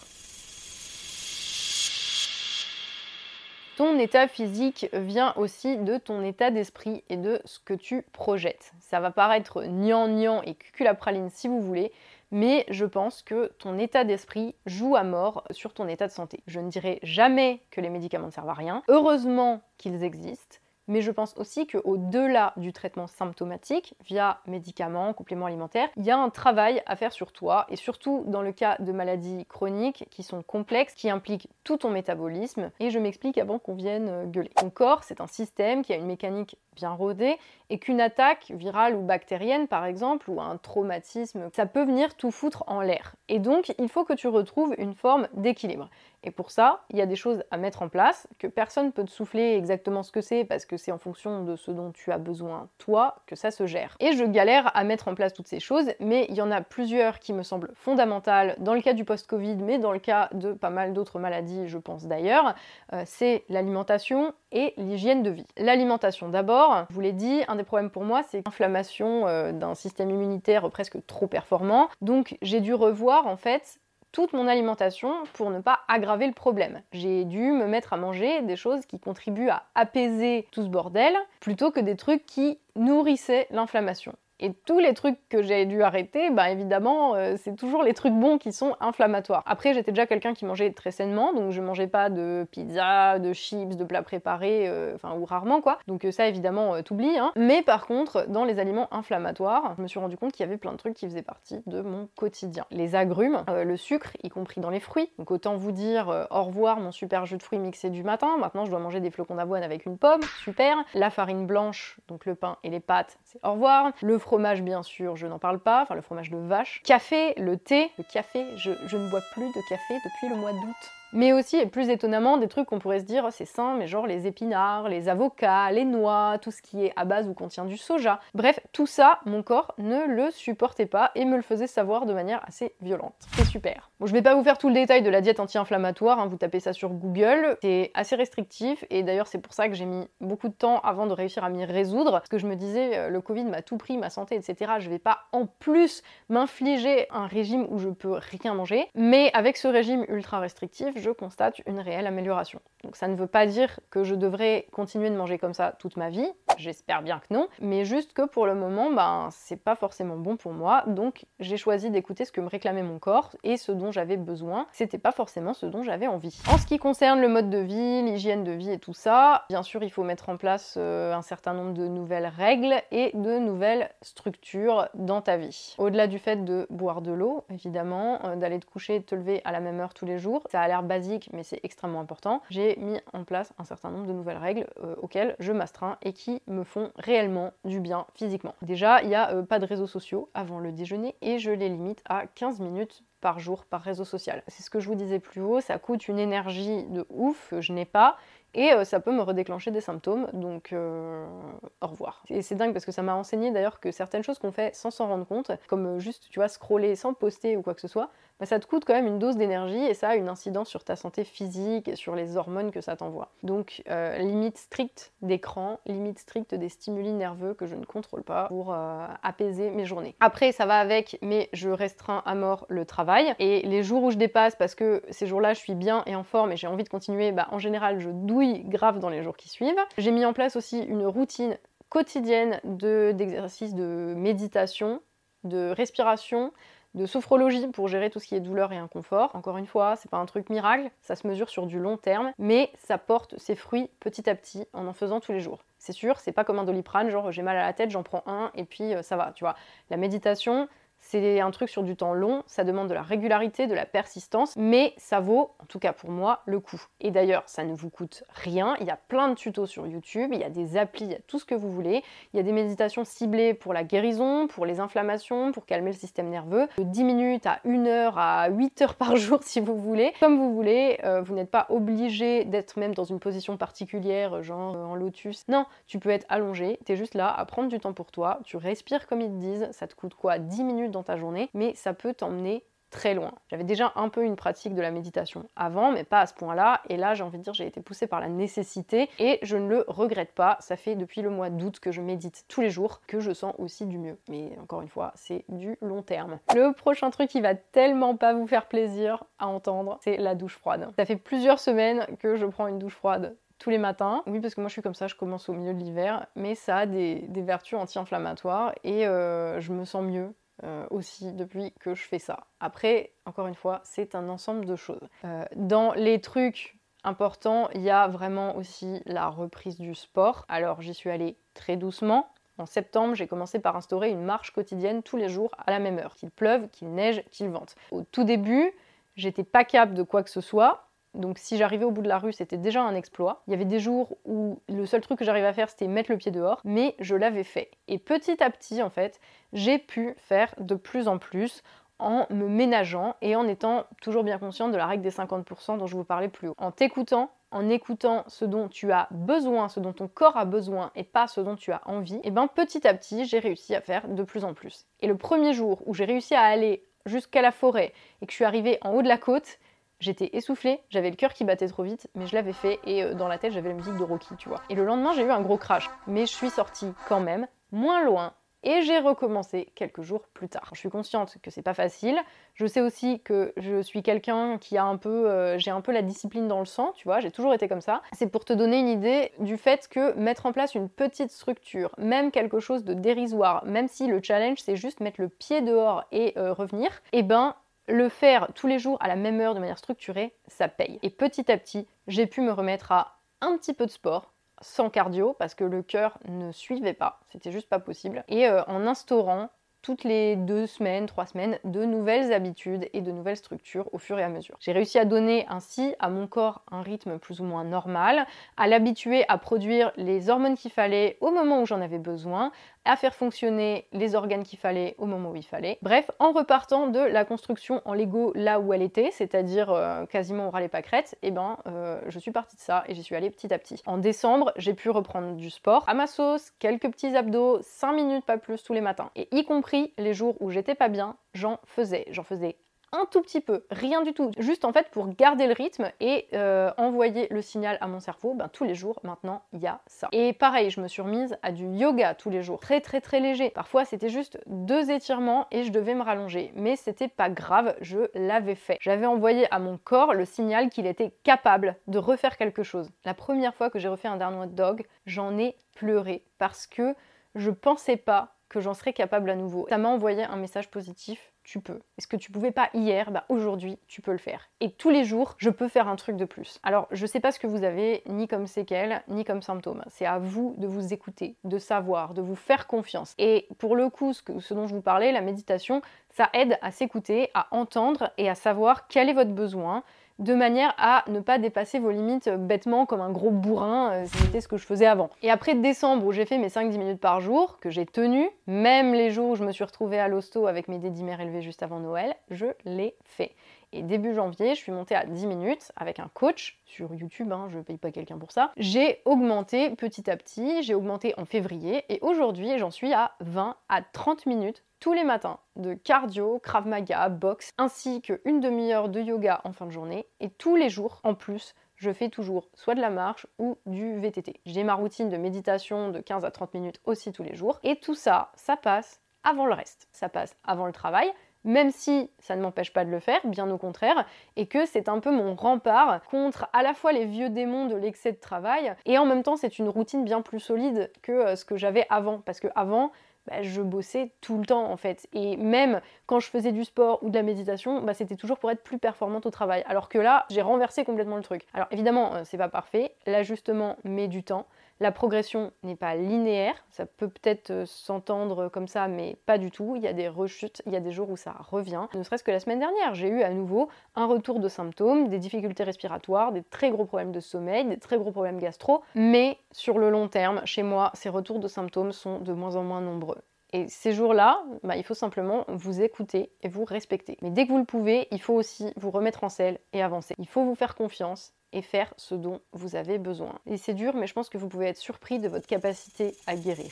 [3.77, 8.73] Ton état physique vient aussi de ton état d'esprit et de ce que tu projettes.
[8.81, 11.93] Ça va paraître niant et cuculapraline si vous voulez,
[12.31, 16.41] mais je pense que ton état d'esprit joue à mort sur ton état de santé.
[16.47, 18.83] Je ne dirai jamais que les médicaments ne servent à rien.
[18.89, 20.57] Heureusement qu'ils existent
[20.89, 26.19] mais je pense aussi qu'au-delà du traitement symptomatique, via médicaments, compléments alimentaires, il y a
[26.19, 30.23] un travail à faire sur toi, et surtout dans le cas de maladies chroniques qui
[30.23, 34.51] sont complexes, qui impliquent tout ton métabolisme, et je m'explique avant qu'on vienne gueuler.
[34.57, 37.37] Ton corps, c'est un système qui a une mécanique bien rodée,
[37.71, 42.31] et qu'une attaque virale ou bactérienne, par exemple, ou un traumatisme, ça peut venir tout
[42.31, 43.17] foutre en l'air.
[43.29, 45.91] Et donc, il faut que tu retrouves une forme d'équilibre.
[46.23, 48.91] Et pour ça, il y a des choses à mettre en place que personne ne
[48.91, 51.93] peut te souffler exactement ce que c'est parce que c'est en fonction de ce dont
[51.93, 53.97] tu as besoin toi que ça se gère.
[54.01, 56.63] Et je galère à mettre en place toutes ces choses, mais il y en a
[56.63, 60.53] plusieurs qui me semblent fondamentales dans le cas du post-Covid, mais dans le cas de
[60.53, 62.57] pas mal d'autres maladies, je pense d'ailleurs.
[62.93, 65.47] Euh, c'est l'alimentation et l'hygiène de vie.
[65.57, 69.75] L'alimentation d'abord, je vous l'ai dit, un des problèmes pour moi, c'est l'inflammation euh, d'un
[69.75, 71.89] système immunitaire presque trop performant.
[72.01, 73.79] Donc j'ai dû revoir en fait
[74.13, 76.81] toute mon alimentation pour ne pas aggraver le problème.
[76.93, 81.15] J'ai dû me mettre à manger des choses qui contribuent à apaiser tout ce bordel
[81.41, 84.15] plutôt que des trucs qui nourrissaient l'inflammation.
[84.39, 88.13] Et tous les trucs que j'ai dû arrêter, bah évidemment, euh, c'est toujours les trucs
[88.13, 89.43] bons qui sont inflammatoires.
[89.47, 93.33] Après, j'étais déjà quelqu'un qui mangeait très sainement, donc je mangeais pas de pizza, de
[93.33, 95.79] chips, de plats préparés, euh, enfin ou rarement quoi.
[95.87, 97.19] Donc euh, ça évidemment t'oublies.
[97.19, 97.33] Hein.
[97.37, 100.59] Mais par contre, dans les aliments inflammatoires, je me suis rendu compte qu'il y avait
[100.59, 102.67] plein de trucs qui faisaient partie de mon quotidien.
[102.71, 105.11] Les agrumes, le sucre, y compris dans les fruits.
[105.19, 108.37] Donc autant vous dire au revoir mon super jus de fruits mixé du matin.
[108.39, 110.77] Maintenant, je dois manger des flocons d'avoine avec une pomme, super.
[110.95, 113.93] La farine blanche, donc le pain et les pâtes, c'est au revoir.
[114.27, 116.83] Fromage, bien sûr, je n'en parle pas, enfin le fromage de vache.
[116.85, 120.53] Café, le thé, le café, je, je ne bois plus de café depuis le mois
[120.53, 120.91] d'août.
[121.17, 124.07] Mais aussi, et plus étonnamment, des trucs qu'on pourrait se dire c'est sain, mais genre
[124.07, 127.79] les épinards, les avocats, les noix, tout ce qui est à base ou contient du
[127.79, 128.21] soja.
[128.35, 132.13] Bref, tout ça, mon corps ne le supportait pas et me le faisait savoir de
[132.13, 133.15] manière assez violente.
[133.35, 133.91] C'est super.
[133.99, 136.37] Bon, je vais pas vous faire tout le détail de la diète anti-inflammatoire, hein, vous
[136.37, 137.57] tapez ça sur Google.
[137.63, 141.07] C'est assez restrictif et d'ailleurs c'est pour ça que j'ai mis beaucoup de temps avant
[141.07, 142.11] de réussir à m'y résoudre.
[142.11, 144.73] Parce que je me disais, euh, le Covid m'a tout pris, ma santé, etc.
[144.81, 148.91] Je vais pas en plus m'infliger un régime où je peux rien manger.
[148.95, 152.61] Mais avec ce régime ultra restrictif, je constate une réelle amélioration.
[152.83, 155.97] Donc ça ne veut pas dire que je devrais continuer de manger comme ça toute
[155.97, 156.29] ma vie,
[156.59, 160.37] j'espère bien que non, mais juste que pour le moment, ben c'est pas forcément bon
[160.37, 163.93] pour moi, donc j'ai choisi d'écouter ce que me réclamait mon corps et ce dont
[163.93, 164.67] j'avais besoin.
[164.73, 166.41] C'était pas forcément ce dont j'avais envie.
[166.53, 169.63] En ce qui concerne le mode de vie, l'hygiène de vie et tout ça, bien
[169.63, 173.39] sûr il faut mettre en place euh, un certain nombre de nouvelles règles et de
[173.39, 175.77] nouvelles structures dans ta vie.
[175.79, 179.41] Au-delà du fait de boire de l'eau, évidemment, euh, d'aller te coucher et te lever
[179.45, 182.43] à la même heure tous les jours, ça a l'air basique mais c'est extrêmement important.
[182.51, 186.13] J'ai mis en place un certain nombre de nouvelles règles euh, auxquelles je m'astreins et
[186.13, 188.55] qui me font réellement du bien physiquement.
[188.63, 191.69] Déjà, il n'y a euh, pas de réseaux sociaux avant le déjeuner et je les
[191.69, 194.43] limite à 15 minutes par jour par réseau social.
[194.49, 197.73] C'est ce que je vous disais plus haut, ça coûte une énergie de ouf je
[197.73, 198.17] n'ai pas
[198.55, 202.23] et euh, ça peut me redéclencher des symptômes, donc au revoir.
[202.29, 204.91] Et c'est dingue parce que ça m'a enseigné d'ailleurs que certaines choses qu'on fait sans
[204.91, 208.11] s'en rendre compte, comme juste, tu vois, scroller sans poster ou quoi que ce soit,
[208.39, 210.85] bah, ça te coûte quand même une dose d'énergie et ça a une incidence sur
[210.85, 213.31] ta santé physique et sur les hormones que ça t'envoie.
[213.43, 218.49] Donc euh, limite stricte d'écran, limite stricte des stimuli nerveux que je ne contrôle pas
[218.49, 220.17] pour euh, apaiser mes journées.
[220.21, 224.11] Après ça va avec, mais je restreins à mort le travail et les jours où
[224.11, 226.85] je dépasse parce que ces jours-là je suis bien et en forme et j'ai envie
[226.85, 229.81] de continuer, bah, en général je douille grave dans les jours qui suivent.
[229.97, 231.57] J'ai mis en place aussi une routine
[231.89, 235.01] quotidienne d'exercices de méditation,
[235.45, 236.53] de respiration,
[236.97, 239.31] de sophrologie pour gérer tout ce qui est douleur et inconfort.
[239.35, 242.33] Encore une fois, c'est pas un truc miracle, ça se mesure sur du long terme,
[242.39, 245.61] mais ça porte ses fruits petit à petit en en faisant tous les jours.
[245.79, 248.23] C'est sûr, c'est pas comme un doliprane, genre j'ai mal à la tête, j'en prends
[248.27, 249.55] un et puis euh, ça va, tu vois.
[249.91, 250.69] La méditation,
[251.07, 254.55] c'est un truc sur du temps long, ça demande de la régularité, de la persistance,
[254.57, 256.83] mais ça vaut, en tout cas pour moi, le coup.
[257.01, 260.31] Et d'ailleurs, ça ne vous coûte rien, il y a plein de tutos sur YouTube,
[260.33, 262.03] il y a des applis, il y a tout ce que vous voulez,
[262.33, 265.97] il y a des méditations ciblées pour la guérison, pour les inflammations, pour calmer le
[265.97, 269.77] système nerveux, de 10 minutes à 1 heure à 8 heures par jour si vous
[269.77, 274.43] voulez, comme vous voulez, euh, vous n'êtes pas obligé d'être même dans une position particulière,
[274.43, 275.47] genre euh, en lotus.
[275.47, 278.41] Non, tu peux être allongé, tu es juste là à prendre du temps pour toi,
[278.45, 281.75] tu respires comme ils te disent, ça te coûte quoi 10 minutes ta journée, mais
[281.75, 283.33] ça peut t'emmener très loin.
[283.49, 286.83] J'avais déjà un peu une pratique de la méditation avant, mais pas à ce point-là.
[286.89, 289.69] Et là, j'ai envie de dire, j'ai été poussée par la nécessité et je ne
[289.69, 290.57] le regrette pas.
[290.61, 293.55] Ça fait depuis le mois d'août que je médite tous les jours, que je sens
[293.59, 294.19] aussi du mieux.
[294.29, 296.39] Mais encore une fois, c'est du long terme.
[296.55, 300.57] Le prochain truc qui va tellement pas vous faire plaisir à entendre, c'est la douche
[300.57, 300.93] froide.
[300.97, 304.23] Ça fait plusieurs semaines que je prends une douche froide tous les matins.
[304.27, 306.55] Oui, parce que moi je suis comme ça, je commence au milieu de l'hiver, mais
[306.55, 310.35] ça a des, vertus anti-inflammatoires et euh, je me sens mieux.
[310.65, 312.47] Euh, aussi depuis que je fais ça.
[312.61, 315.07] Après, encore une fois, c'est un ensemble de choses.
[315.27, 320.47] Euh, dans les trucs importants, il y a vraiment aussi la reprise du sport.
[320.49, 322.31] Alors j'y suis allée très doucement.
[322.57, 325.99] En septembre, j'ai commencé par instaurer une marche quotidienne tous les jours à la même
[325.99, 327.75] heure, qu'il pleuve, qu'il neige, qu'il vente.
[327.91, 328.73] Au tout début,
[329.15, 330.86] j'étais pas capable de quoi que ce soit,
[331.17, 333.43] donc si j'arrivais au bout de la rue, c'était déjà un exploit.
[333.47, 336.11] Il y avait des jours où le seul truc que j'arrivais à faire, c'était mettre
[336.11, 337.71] le pied dehors, mais je l'avais fait.
[337.89, 339.21] Et petit à petit, en fait,
[339.53, 341.63] j'ai pu faire de plus en plus
[341.99, 345.87] en me ménageant et en étant toujours bien consciente de la règle des 50% dont
[345.87, 346.55] je vous parlais plus haut.
[346.59, 350.91] En t'écoutant, en écoutant ce dont tu as besoin, ce dont ton corps a besoin
[350.95, 353.75] et pas ce dont tu as envie, et eh ben petit à petit, j'ai réussi
[353.75, 354.87] à faire de plus en plus.
[355.01, 358.37] Et le premier jour où j'ai réussi à aller jusqu'à la forêt et que je
[358.37, 359.59] suis arrivée en haut de la côte,
[360.01, 363.15] J'étais essoufflée, j'avais le cœur qui battait trop vite, mais je l'avais fait et euh,
[363.15, 364.63] dans la tête j'avais la musique de Rocky, tu vois.
[364.69, 368.05] Et le lendemain j'ai eu un gros crash, mais je suis sortie quand même, moins
[368.05, 368.35] loin,
[368.67, 370.71] et j'ai recommencé quelques jours plus tard.
[370.73, 372.19] Je suis consciente que c'est pas facile.
[372.55, 375.93] Je sais aussi que je suis quelqu'un qui a un peu, euh, j'ai un peu
[375.93, 377.21] la discipline dans le sang, tu vois.
[377.21, 378.03] J'ai toujours été comme ça.
[378.13, 381.93] C'est pour te donner une idée du fait que mettre en place une petite structure,
[381.97, 386.03] même quelque chose de dérisoire, même si le challenge c'est juste mettre le pied dehors
[386.11, 387.55] et euh, revenir, eh ben
[387.89, 390.99] le faire tous les jours à la même heure de manière structurée, ça paye.
[391.03, 394.91] Et petit à petit, j'ai pu me remettre à un petit peu de sport, sans
[394.91, 398.25] cardio, parce que le cœur ne suivait pas, c'était juste pas possible.
[398.29, 399.51] Et euh, en instaurant
[399.87, 404.19] toutes les deux semaines, trois semaines, de nouvelles habitudes et de nouvelles structures au fur
[404.19, 404.57] et à mesure.
[404.59, 408.27] J'ai réussi à donner ainsi à mon corps un rythme plus ou moins normal,
[408.57, 412.51] à l'habituer à produire les hormones qu'il fallait au moment où j'en avais besoin,
[412.87, 415.79] à faire fonctionner les organes qu'il fallait au moment où il fallait.
[415.83, 420.49] Bref, en repartant de la construction en Lego là où elle était, c'est-à-dire euh, quasiment
[420.49, 423.03] au ras les pâquerettes, et eh ben euh, je suis partie de ça et j'y
[423.03, 423.83] suis allée petit à petit.
[423.87, 428.25] En décembre, j'ai pu reprendre du sport à ma sauce, quelques petits abdos, 5 minutes
[428.25, 429.11] pas plus tous les matins.
[429.17, 432.07] Et y compris les jours où j'étais pas bien, j'en faisais.
[432.11, 432.57] J'en faisais
[432.97, 436.27] un tout petit peu, rien du tout, juste en fait pour garder le rythme et
[436.33, 439.81] euh, envoyer le signal à mon cerveau, ben, tous les jours maintenant il y a
[439.87, 440.09] ça.
[440.13, 443.21] Et pareil, je me suis remise à du yoga tous les jours, très très très
[443.21, 443.51] léger.
[443.51, 448.11] Parfois c'était juste deux étirements et je devais me rallonger, mais c'était pas grave, je
[448.15, 448.79] l'avais fait.
[448.81, 452.91] J'avais envoyé à mon corps le signal qu'il était capable de refaire quelque chose.
[453.05, 456.95] La première fois que j'ai refait un downward dog, j'en ai pleuré parce que
[457.35, 459.67] je pensais pas que j'en serais capable à nouveau.
[459.69, 461.81] Ça m'a envoyé un message positif tu peux.
[461.99, 464.51] ce que tu pouvais pas hier, bah aujourd'hui, tu peux le faire.
[464.61, 466.59] Et tous les jours, je peux faire un truc de plus.
[466.65, 469.85] Alors, je sais pas ce que vous avez, ni comme séquelles, ni comme symptômes.
[469.87, 473.15] C'est à vous de vous écouter, de savoir, de vous faire confiance.
[473.19, 477.31] Et pour le coup, ce dont je vous parlais, la méditation, ça aide à s'écouter,
[477.35, 479.85] à entendre et à savoir quel est votre besoin,
[480.19, 484.41] de manière à ne pas dépasser vos limites bêtement comme un gros bourrin, euh, c'était
[484.41, 485.11] ce que je faisais avant.
[485.23, 488.95] Et après décembre où j'ai fait mes 5-10 minutes par jour, que j'ai tenu, même
[488.95, 491.81] les jours où je me suis retrouvée à l'hosto avec mes dédimères élevés juste avant
[491.81, 493.33] Noël, je l'ai fait.
[493.77, 497.49] Et début janvier, je suis montée à 10 minutes avec un coach sur YouTube, hein,
[497.51, 498.53] je ne paye pas quelqu'un pour ça.
[498.57, 503.55] J'ai augmenté petit à petit, j'ai augmenté en février et aujourd'hui j'en suis à 20
[503.69, 509.03] à 30 minutes tous les matins de cardio, krav maga, boxe, ainsi qu'une demi-heure de
[509.03, 510.07] yoga en fin de journée.
[510.21, 513.99] Et tous les jours, en plus, je fais toujours soit de la marche ou du
[514.01, 514.41] VTT.
[514.47, 517.61] J'ai ma routine de méditation de 15 à 30 minutes aussi tous les jours.
[517.63, 519.89] Et tout ça, ça passe avant le reste.
[519.93, 521.13] Ça passe avant le travail,
[521.47, 524.05] même si ça ne m'empêche pas de le faire, bien au contraire,
[524.37, 527.77] et que c'est un peu mon rempart contre à la fois les vieux démons de
[527.77, 531.37] l'excès de travail, et en même temps c'est une routine bien plus solide que euh,
[531.37, 532.93] ce que j'avais avant, parce que avant
[533.27, 535.09] bah, je bossais tout le temps en fait.
[535.13, 538.51] Et même quand je faisais du sport ou de la méditation, bah, c'était toujours pour
[538.51, 539.65] être plus performante au travail.
[539.67, 541.43] Alors que là, j'ai renversé complètement le truc.
[541.53, 544.47] Alors évidemment, euh, c'est pas parfait, l'ajustement met du temps,
[544.79, 549.51] La progression n'est pas linéaire, ça peut peut-être euh, s'entendre comme ça, mais pas du
[549.51, 549.75] tout.
[549.75, 551.87] Il y a des rechutes, il y a des jours où ça revient.
[551.95, 555.19] Ne serait-ce que la semaine dernière, j'ai eu à nouveau un retour de symptômes, des
[555.19, 559.79] difficultés respiratoires, des très gros problèmes de sommeil, des très gros problèmes gastro, mais sur
[559.79, 563.23] le long terme, chez moi, ces retours de symptômes sont de moins en moins nombreux.
[563.55, 567.17] Et ces jours-là, bah, il faut simplement vous écouter et vous respecter.
[567.23, 570.15] Mais dès que vous le pouvez, il faut aussi vous remettre en selle et avancer.
[570.19, 573.39] Il faut vous faire confiance et faire ce dont vous avez besoin.
[573.47, 576.37] Et c'est dur, mais je pense que vous pouvez être surpris de votre capacité à
[576.37, 576.71] guérir.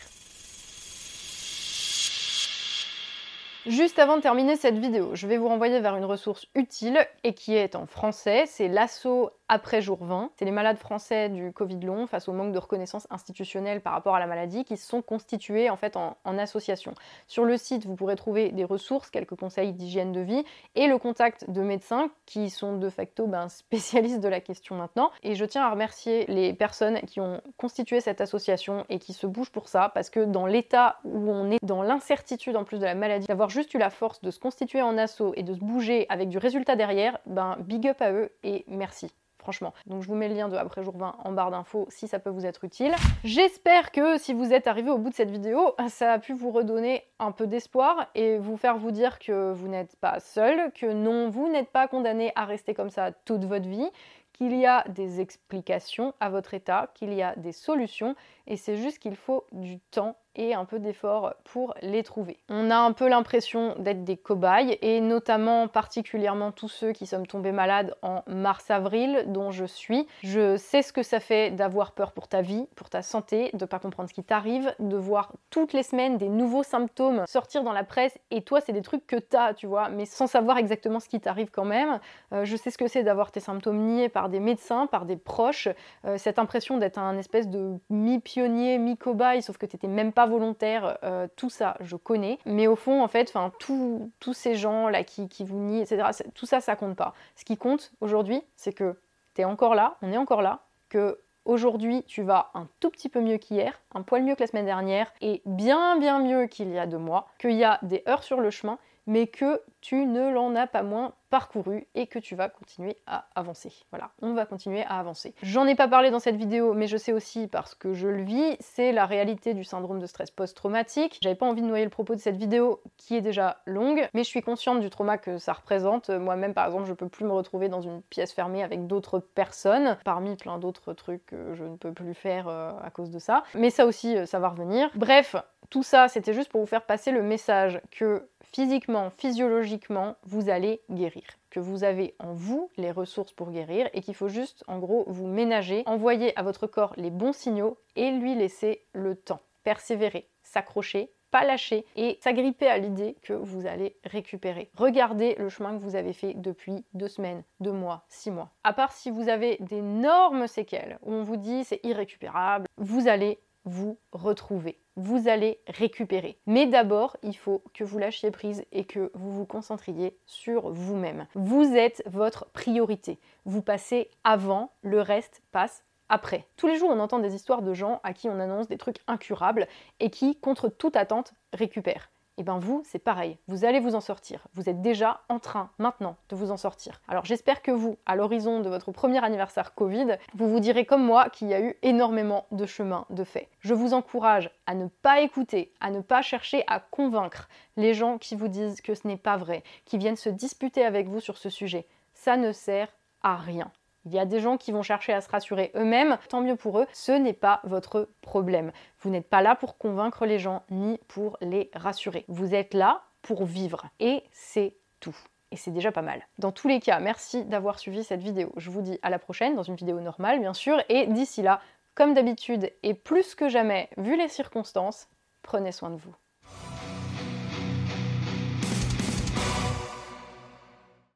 [3.67, 7.33] Juste avant de terminer cette vidéo, je vais vous renvoyer vers une ressource utile et
[7.33, 8.45] qui est en français.
[8.47, 10.31] C'est l'assaut après jour 20.
[10.37, 14.15] C'est les malades français du Covid long face au manque de reconnaissance institutionnelle par rapport
[14.15, 16.95] à la maladie qui se sont constitués en fait en, association.
[17.29, 20.99] Sur le site, vous pourrez trouver des ressources, quelques conseils d'hygiène de vie et le
[20.99, 25.11] contact de médecins qui sont de facto ben, spécialistes de la question maintenant.
[25.23, 29.27] Et je tiens à remercier les personnes qui ont constitué cette association et qui se
[29.27, 32.85] bougent pour ça parce que dans l'état où on est, dans l'incertitude en plus de
[32.85, 35.61] la maladie, d'avoir juste eu la force de se constituer en assaut et de se
[35.61, 39.13] bouger avec du résultat derrière, ben big up à eux et merci
[39.45, 39.75] franchement.
[39.87, 42.19] Donc je vous mets le lien de après jour 20 en barre d'infos si ça
[42.19, 42.95] peut vous être utile.
[43.25, 46.51] J'espère que si vous êtes arrivé au bout de cette vidéo, ça a pu vous
[46.51, 50.91] redonner un peu d'espoir et vous faire vous dire que vous n'êtes pas seul, que
[50.91, 53.91] non, vous n'êtes pas condamné à rester comme ça toute votre vie,
[54.33, 58.17] qu'il y a des explications à votre état, qu'il y a des solutions
[58.47, 62.39] et c'est juste qu'il faut du temps et un peu d'effort pour les trouver.
[62.49, 67.27] On a un peu l'impression d'être des cobayes et notamment particulièrement tous ceux qui sommes
[67.27, 70.07] tombés malades en mars-avril dont je suis.
[70.23, 73.65] Je sais ce que ça fait d'avoir peur pour ta vie, pour ta santé, de
[73.65, 77.73] pas comprendre ce qui t'arrive, de voir toutes les semaines des nouveaux symptômes sortir dans
[77.73, 81.01] la presse et toi c'est des trucs que t'as, tu vois, mais sans savoir exactement
[81.01, 82.01] ce qui t'arrive quand même.
[82.33, 85.17] Euh, je sais ce que c'est d'avoir tes symptômes niés par des médecins, par des
[85.17, 85.69] proches,
[86.05, 90.99] euh, cette impression d'être un espèce de mi-pionnier, mi-cobaye, sauf que t'étais même pas volontaire,
[91.03, 92.39] euh, tout ça, je connais.
[92.47, 96.25] Mais au fond, en fait, enfin, tous ces gens là qui, qui vous nient, etc.,
[96.35, 97.15] tout ça, ça compte pas.
[97.37, 98.97] Ce qui compte aujourd'hui, c'est que
[99.35, 103.11] tu es encore là, on est encore là, que Aujourd'hui, tu vas un tout petit
[103.11, 106.71] peu mieux qu'hier, un poil mieux que la semaine dernière, et bien bien mieux qu'il
[106.73, 110.07] y a deux mois, qu'il y a des heures sur le chemin, mais que tu
[110.07, 113.73] ne l'en as pas moins parcouru et que tu vas continuer à avancer.
[113.91, 115.35] Voilà, on va continuer à avancer.
[115.43, 118.23] J'en ai pas parlé dans cette vidéo, mais je sais aussi parce que je le
[118.23, 121.19] vis, c'est la réalité du syndrome de stress post-traumatique.
[121.23, 124.23] J'avais pas envie de noyer le propos de cette vidéo qui est déjà longue, mais
[124.23, 126.09] je suis consciente du trauma que ça représente.
[126.09, 129.99] Moi-même, par exemple, je peux plus me retrouver dans une pièce fermée avec d'autres personnes,
[130.05, 133.43] parmi plein d'autres trucs que je ne peux plus faire euh, à cause de ça.
[133.55, 134.89] Mais ça aussi, euh, ça va revenir.
[134.95, 135.35] Bref,
[135.71, 140.81] tout ça, c'était juste pour vous faire passer le message que physiquement, physiologiquement, vous allez
[140.91, 141.25] guérir.
[141.51, 145.05] Que vous avez en vous les ressources pour guérir et qu'il faut juste, en gros,
[145.09, 149.41] vous ménager, envoyer à votre corps les bons signaux et lui laisser le temps.
[149.65, 154.71] Persévérer, s'accrocher, pas lâcher et s'agripper à l'idée que vous allez récupérer.
[154.77, 158.53] Regardez le chemin que vous avez fait depuis deux semaines, deux mois, six mois.
[158.63, 163.41] À part si vous avez d'énormes séquelles où on vous dit c'est irrécupérable, vous allez
[163.65, 164.79] vous retrouver.
[164.97, 166.39] Vous allez récupérer.
[166.47, 171.27] Mais d'abord, il faut que vous lâchiez prise et que vous vous concentriez sur vous-même.
[171.35, 173.19] Vous êtes votre priorité.
[173.45, 176.47] Vous passez avant, le reste passe après.
[176.57, 179.01] Tous les jours, on entend des histoires de gens à qui on annonce des trucs
[179.07, 179.67] incurables
[180.01, 183.95] et qui, contre toute attente, récupèrent et eh bien vous, c'est pareil, vous allez vous
[183.95, 184.49] en sortir.
[184.55, 187.01] Vous êtes déjà en train maintenant de vous en sortir.
[187.07, 191.05] Alors j'espère que vous, à l'horizon de votre premier anniversaire Covid, vous vous direz comme
[191.05, 193.49] moi qu'il y a eu énormément de chemin de fait.
[193.61, 198.19] Je vous encourage à ne pas écouter, à ne pas chercher à convaincre les gens
[198.19, 201.39] qui vous disent que ce n'est pas vrai, qui viennent se disputer avec vous sur
[201.39, 201.87] ce sujet.
[202.15, 202.89] Ça ne sert
[203.23, 203.71] à rien.
[204.07, 206.79] Il y a des gens qui vont chercher à se rassurer eux-mêmes, tant mieux pour
[206.79, 208.73] eux, ce n'est pas votre problème.
[209.01, 212.25] Vous n'êtes pas là pour convaincre les gens ni pour les rassurer.
[212.29, 215.17] Vous êtes là pour vivre et c'est tout.
[215.51, 216.27] Et c'est déjà pas mal.
[216.39, 218.53] Dans tous les cas, merci d'avoir suivi cette vidéo.
[218.57, 221.61] Je vous dis à la prochaine dans une vidéo normale bien sûr et d'ici là,
[221.95, 225.09] comme d'habitude et plus que jamais vu les circonstances,
[225.43, 226.15] prenez soin de vous.